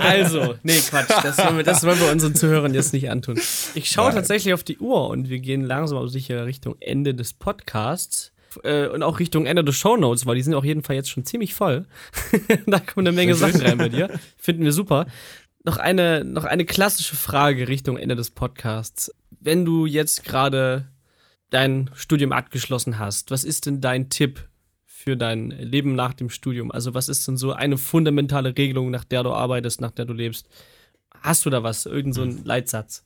Also, 0.00 0.54
nee, 0.62 0.78
Quatsch. 0.78 1.10
Das 1.22 1.38
wollen, 1.38 1.56
wir, 1.58 1.64
das 1.64 1.84
wollen 1.84 2.00
wir 2.00 2.10
unseren 2.10 2.34
Zuhörern 2.34 2.74
jetzt 2.74 2.92
nicht 2.92 3.10
antun. 3.10 3.38
Ich 3.74 3.90
schaue 3.90 4.12
tatsächlich 4.12 4.54
auf 4.54 4.64
die 4.64 4.78
Uhr 4.78 5.08
und 5.08 5.28
wir 5.28 5.38
gehen 5.38 5.62
langsam 5.62 5.98
aber 5.98 6.08
sicher 6.08 6.46
Richtung 6.46 6.76
Ende 6.80 7.14
des 7.14 7.32
Podcasts. 7.32 8.32
Äh, 8.62 8.88
und 8.88 9.02
auch 9.02 9.18
Richtung 9.18 9.46
Ende 9.46 9.64
des 9.64 9.76
Shownotes, 9.76 10.26
weil 10.26 10.36
die 10.36 10.42
sind 10.42 10.54
auf 10.54 10.64
jeden 10.64 10.82
Fall 10.82 10.96
jetzt 10.96 11.10
schon 11.10 11.24
ziemlich 11.24 11.54
voll. 11.54 11.86
da 12.66 12.80
kommen 12.80 13.06
eine 13.06 13.14
Menge 13.14 13.34
Sachen 13.34 13.60
rein 13.60 13.78
bei 13.78 13.88
dir. 13.88 14.10
Finden 14.36 14.64
wir 14.64 14.72
super. 14.72 15.06
Noch 15.64 15.78
eine, 15.78 16.24
noch 16.24 16.44
eine 16.44 16.64
klassische 16.64 17.16
Frage 17.16 17.68
Richtung 17.68 17.96
Ende 17.96 18.16
des 18.16 18.30
Podcasts. 18.30 19.12
Wenn 19.40 19.64
du 19.64 19.86
jetzt 19.86 20.24
gerade 20.24 20.88
dein 21.50 21.90
Studium 21.94 22.32
abgeschlossen 22.32 22.98
hast, 22.98 23.30
was 23.30 23.44
ist 23.44 23.66
denn 23.66 23.80
dein 23.80 24.08
Tipp 24.08 24.48
für 25.06 25.16
dein 25.16 25.50
Leben 25.50 25.94
nach 25.94 26.14
dem 26.14 26.30
Studium? 26.30 26.72
Also 26.72 26.92
was 26.92 27.08
ist 27.08 27.26
denn 27.28 27.36
so 27.36 27.52
eine 27.52 27.78
fundamentale 27.78 28.56
Regelung, 28.56 28.90
nach 28.90 29.04
der 29.04 29.22
du 29.22 29.30
arbeitest, 29.30 29.80
nach 29.80 29.92
der 29.92 30.04
du 30.04 30.12
lebst? 30.12 30.48
Hast 31.20 31.46
du 31.46 31.50
da 31.50 31.62
was? 31.62 31.86
Irgend 31.86 32.14
so 32.14 32.22
einen 32.22 32.38
hm. 32.38 32.44
Leitsatz? 32.44 33.04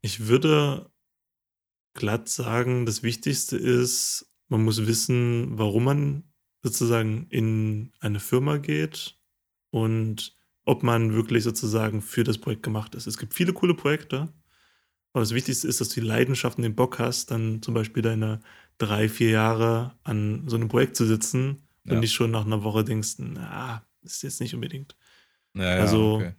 Ich 0.00 0.28
würde 0.28 0.90
glatt 1.94 2.28
sagen, 2.28 2.86
das 2.86 3.02
Wichtigste 3.02 3.58
ist, 3.58 4.26
man 4.48 4.64
muss 4.64 4.86
wissen, 4.86 5.58
warum 5.58 5.84
man 5.84 6.24
sozusagen 6.62 7.26
in 7.28 7.92
eine 8.00 8.20
Firma 8.20 8.56
geht 8.56 9.18
und 9.70 10.34
ob 10.64 10.82
man 10.82 11.12
wirklich 11.12 11.44
sozusagen 11.44 12.00
für 12.00 12.24
das 12.24 12.38
Projekt 12.38 12.62
gemacht 12.62 12.94
ist. 12.94 13.06
Es 13.06 13.18
gibt 13.18 13.34
viele 13.34 13.52
coole 13.52 13.74
Projekte, 13.74 14.32
aber 15.12 15.20
das 15.20 15.34
Wichtigste 15.34 15.68
ist, 15.68 15.82
dass 15.82 15.90
du 15.90 16.00
die 16.00 16.06
Leidenschaft 16.06 16.56
und 16.56 16.62
den 16.62 16.76
Bock 16.76 16.98
hast, 16.98 17.30
dann 17.30 17.60
zum 17.60 17.74
Beispiel 17.74 18.02
deine 18.02 18.40
drei, 18.78 19.08
vier 19.08 19.30
Jahre 19.30 19.96
an 20.02 20.44
so 20.46 20.56
einem 20.56 20.68
Projekt 20.68 20.96
zu 20.96 21.06
sitzen 21.06 21.68
ja. 21.84 21.94
und 21.94 22.00
nicht 22.00 22.12
schon 22.12 22.30
nach 22.30 22.44
einer 22.44 22.64
Woche 22.64 22.84
denkst, 22.84 23.14
na, 23.18 23.84
ist 24.02 24.22
jetzt 24.22 24.40
nicht 24.40 24.54
unbedingt. 24.54 24.96
Ja, 25.54 25.76
ja, 25.76 25.80
also 25.82 26.16
okay. 26.16 26.34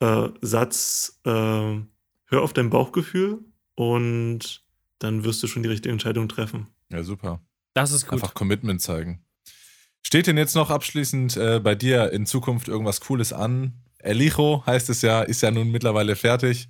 äh, 0.00 0.30
Satz, 0.40 1.20
äh, 1.24 1.30
hör 1.30 2.42
auf 2.42 2.52
dein 2.52 2.70
Bauchgefühl 2.70 3.44
und 3.74 4.64
dann 4.98 5.24
wirst 5.24 5.42
du 5.42 5.46
schon 5.46 5.62
die 5.62 5.68
richtige 5.68 5.92
Entscheidung 5.92 6.28
treffen. 6.28 6.66
Ja, 6.90 7.02
super. 7.02 7.40
Das 7.74 7.92
ist 7.92 8.06
gut. 8.06 8.14
Einfach 8.14 8.34
Commitment 8.34 8.80
zeigen. 8.80 9.24
Steht 10.02 10.26
denn 10.26 10.38
jetzt 10.38 10.54
noch 10.54 10.70
abschließend 10.70 11.36
äh, 11.36 11.60
bei 11.60 11.74
dir 11.74 12.12
in 12.12 12.26
Zukunft 12.26 12.68
irgendwas 12.68 13.00
Cooles 13.00 13.32
an? 13.32 13.74
Elijo 13.98 14.64
heißt 14.64 14.88
es 14.90 15.02
ja, 15.02 15.22
ist 15.22 15.42
ja 15.42 15.50
nun 15.50 15.70
mittlerweile 15.70 16.16
fertig. 16.16 16.68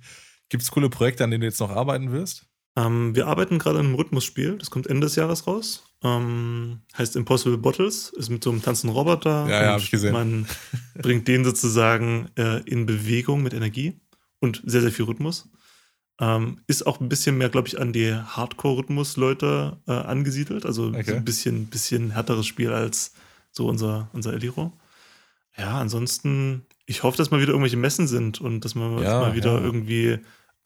Gibt 0.49 0.63
es 0.63 0.71
coole 0.71 0.89
Projekte, 0.89 1.23
an 1.23 1.31
denen 1.31 1.41
du 1.41 1.47
jetzt 1.47 1.59
noch 1.59 1.69
arbeiten 1.69 2.11
wirst? 2.11 2.48
Ähm, 2.79 3.15
wir 3.15 3.27
arbeiten 3.27 3.59
gerade 3.59 3.79
an 3.79 3.87
einem 3.87 3.95
Rhythmusspiel, 3.95 4.57
das 4.57 4.69
kommt 4.69 4.87
Ende 4.87 5.07
des 5.07 5.15
Jahres 5.15 5.47
raus. 5.47 5.83
Ähm, 6.01 6.79
heißt 6.97 7.15
Impossible 7.15 7.57
Bottles, 7.57 8.09
ist 8.09 8.29
mit 8.29 8.43
so 8.43 8.51
einem 8.51 8.61
tanzenden 8.61 8.95
Roboter. 8.95 9.47
Ja, 9.49 9.63
ja, 9.63 9.71
hab 9.73 9.79
ich 9.79 9.91
gesehen. 9.91 10.13
Man 10.13 10.47
bringt 10.95 11.27
den 11.27 11.43
sozusagen 11.43 12.29
äh, 12.37 12.61
in 12.63 12.85
Bewegung 12.85 13.43
mit 13.43 13.53
Energie 13.53 13.99
und 14.39 14.61
sehr, 14.65 14.81
sehr 14.81 14.91
viel 14.91 15.05
Rhythmus. 15.05 15.49
Ähm, 16.21 16.61
ist 16.67 16.85
auch 16.85 16.99
ein 16.99 17.09
bisschen 17.09 17.37
mehr, 17.37 17.49
glaube 17.49 17.67
ich, 17.67 17.79
an 17.79 17.91
die 17.91 18.13
Hardcore-Rhythmus-Leute 18.13 19.77
äh, 19.87 19.91
angesiedelt. 19.91 20.65
Also 20.65 20.87
okay. 20.87 21.03
so 21.03 21.13
ein 21.15 21.25
bisschen, 21.25 21.67
bisschen 21.67 22.11
härteres 22.11 22.45
Spiel 22.45 22.71
als 22.71 23.13
so 23.51 23.67
unser, 23.67 24.09
unser 24.13 24.33
Eliro. 24.33 24.73
Ja, 25.57 25.79
ansonsten, 25.79 26.65
ich 26.85 27.03
hoffe, 27.03 27.17
dass 27.17 27.31
mal 27.31 27.41
wieder 27.41 27.51
irgendwelche 27.51 27.77
Messen 27.77 28.07
sind 28.07 28.39
und 28.39 28.63
dass 28.63 28.75
man 28.75 29.01
ja, 29.01 29.19
mal 29.19 29.35
wieder 29.35 29.57
ja. 29.57 29.61
irgendwie 29.61 30.19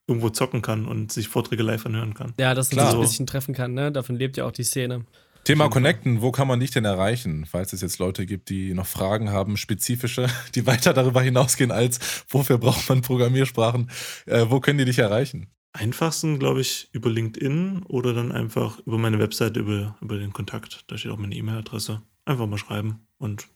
irgendwo 0.07 0.29
zocken 0.29 0.61
kann 0.61 0.85
und 0.85 1.11
sich 1.11 1.27
Vorträge 1.27 1.63
live 1.63 1.85
anhören 1.85 2.13
kann. 2.13 2.33
Ja, 2.39 2.53
dass 2.53 2.71
man 2.73 2.85
sich 2.85 2.95
ein 2.95 3.01
bisschen 3.01 3.27
treffen 3.27 3.53
kann, 3.53 3.73
ne? 3.73 3.91
Davon 3.91 4.15
lebt 4.15 4.37
ja 4.37 4.45
auch 4.45 4.51
die 4.51 4.63
Szene. 4.63 5.05
Thema 5.43 5.69
Connecten, 5.69 6.21
wo 6.21 6.31
kann 6.31 6.47
man 6.47 6.61
dich 6.61 6.71
denn 6.71 6.85
erreichen, 6.85 7.45
falls 7.45 7.73
es 7.73 7.81
jetzt 7.81 7.99
Leute 7.99 8.25
gibt, 8.25 8.49
die 8.49 8.73
noch 8.73 8.85
Fragen 8.85 9.29
haben, 9.29 9.57
spezifische, 9.57 10.27
die 10.55 10.65
weiter 10.65 10.93
darüber 10.93 11.21
hinausgehen 11.21 11.71
als, 11.71 11.99
wofür 12.29 12.57
braucht 12.57 12.87
man 12.87 13.01
Programmiersprachen, 13.01 13.89
äh, 14.25 14.45
wo 14.47 14.61
können 14.61 14.77
die 14.77 14.85
dich 14.85 14.99
erreichen? 14.99 15.47
Einfachsten, 15.73 16.37
glaube 16.37 16.61
ich, 16.61 16.87
über 16.91 17.09
LinkedIn 17.09 17.83
oder 17.83 18.13
dann 18.13 18.31
einfach 18.31 18.79
über 18.85 18.99
meine 18.99 19.19
Webseite, 19.19 19.59
über, 19.59 19.97
über 20.01 20.17
den 20.17 20.31
Kontakt. 20.31 20.85
Da 20.87 20.97
steht 20.97 21.11
auch 21.11 21.17
meine 21.17 21.35
E-Mail-Adresse. 21.35 22.03
Einfach 22.25 22.45
mal 22.45 22.59
schreiben 22.59 23.07
und 23.17 23.47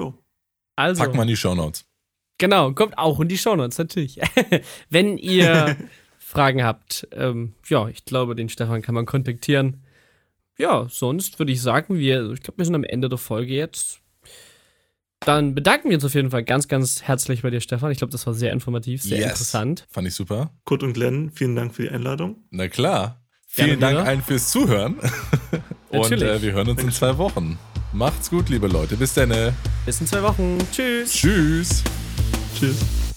jo. 0.00 0.14
Also. 0.76 1.02
Pack 1.02 1.14
mal 1.14 1.22
in 1.22 1.28
die 1.28 1.36
Shownotes. 1.36 1.87
Genau, 2.38 2.72
kommt 2.72 2.96
auch 2.96 3.18
in 3.20 3.28
die 3.28 3.36
Shownotes, 3.36 3.78
natürlich. 3.78 4.20
Wenn 4.90 5.18
ihr 5.18 5.76
Fragen 6.18 6.62
habt, 6.62 7.08
ähm, 7.12 7.54
ja, 7.68 7.88
ich 7.88 8.04
glaube, 8.04 8.36
den 8.36 8.48
Stefan 8.48 8.80
kann 8.80 8.94
man 8.94 9.06
kontaktieren. 9.06 9.82
Ja, 10.56 10.86
sonst 10.88 11.38
würde 11.38 11.52
ich 11.52 11.60
sagen, 11.60 11.98
wir, 11.98 12.32
ich 12.32 12.42
glaube, 12.42 12.58
wir 12.58 12.64
sind 12.64 12.74
am 12.74 12.84
Ende 12.84 13.08
der 13.08 13.18
Folge 13.18 13.54
jetzt. 13.54 14.00
Dann 15.20 15.54
bedanken 15.54 15.90
wir 15.90 15.96
uns 15.96 16.04
auf 16.04 16.14
jeden 16.14 16.30
Fall 16.30 16.44
ganz, 16.44 16.68
ganz 16.68 17.02
herzlich 17.02 17.42
bei 17.42 17.50
dir, 17.50 17.60
Stefan. 17.60 17.90
Ich 17.90 17.98
glaube, 17.98 18.12
das 18.12 18.26
war 18.26 18.34
sehr 18.34 18.52
informativ, 18.52 19.02
sehr 19.02 19.18
yes. 19.18 19.30
interessant. 19.30 19.86
Fand 19.90 20.06
ich 20.06 20.14
super. 20.14 20.52
Kurt 20.64 20.84
und 20.84 20.92
Glenn, 20.92 21.30
vielen 21.32 21.56
Dank 21.56 21.74
für 21.74 21.82
die 21.82 21.90
Einladung. 21.90 22.44
Na 22.50 22.68
klar. 22.68 23.24
Vielen 23.46 23.80
Dank 23.80 23.98
allen 23.98 24.22
fürs 24.22 24.50
Zuhören. 24.50 24.96
und 25.88 26.12
äh, 26.12 26.40
wir 26.42 26.52
hören 26.52 26.68
uns 26.68 26.82
in 26.82 26.92
zwei 26.92 27.16
Wochen. 27.18 27.58
Macht's 27.92 28.30
gut, 28.30 28.50
liebe 28.50 28.68
Leute. 28.68 28.96
Bis 28.96 29.14
dann. 29.14 29.32
Bis 29.86 30.00
in 30.00 30.06
zwei 30.06 30.22
Wochen. 30.22 30.58
Tschüss. 30.70 31.12
Tschüss. 31.14 31.82
Tschüss. 32.58 33.07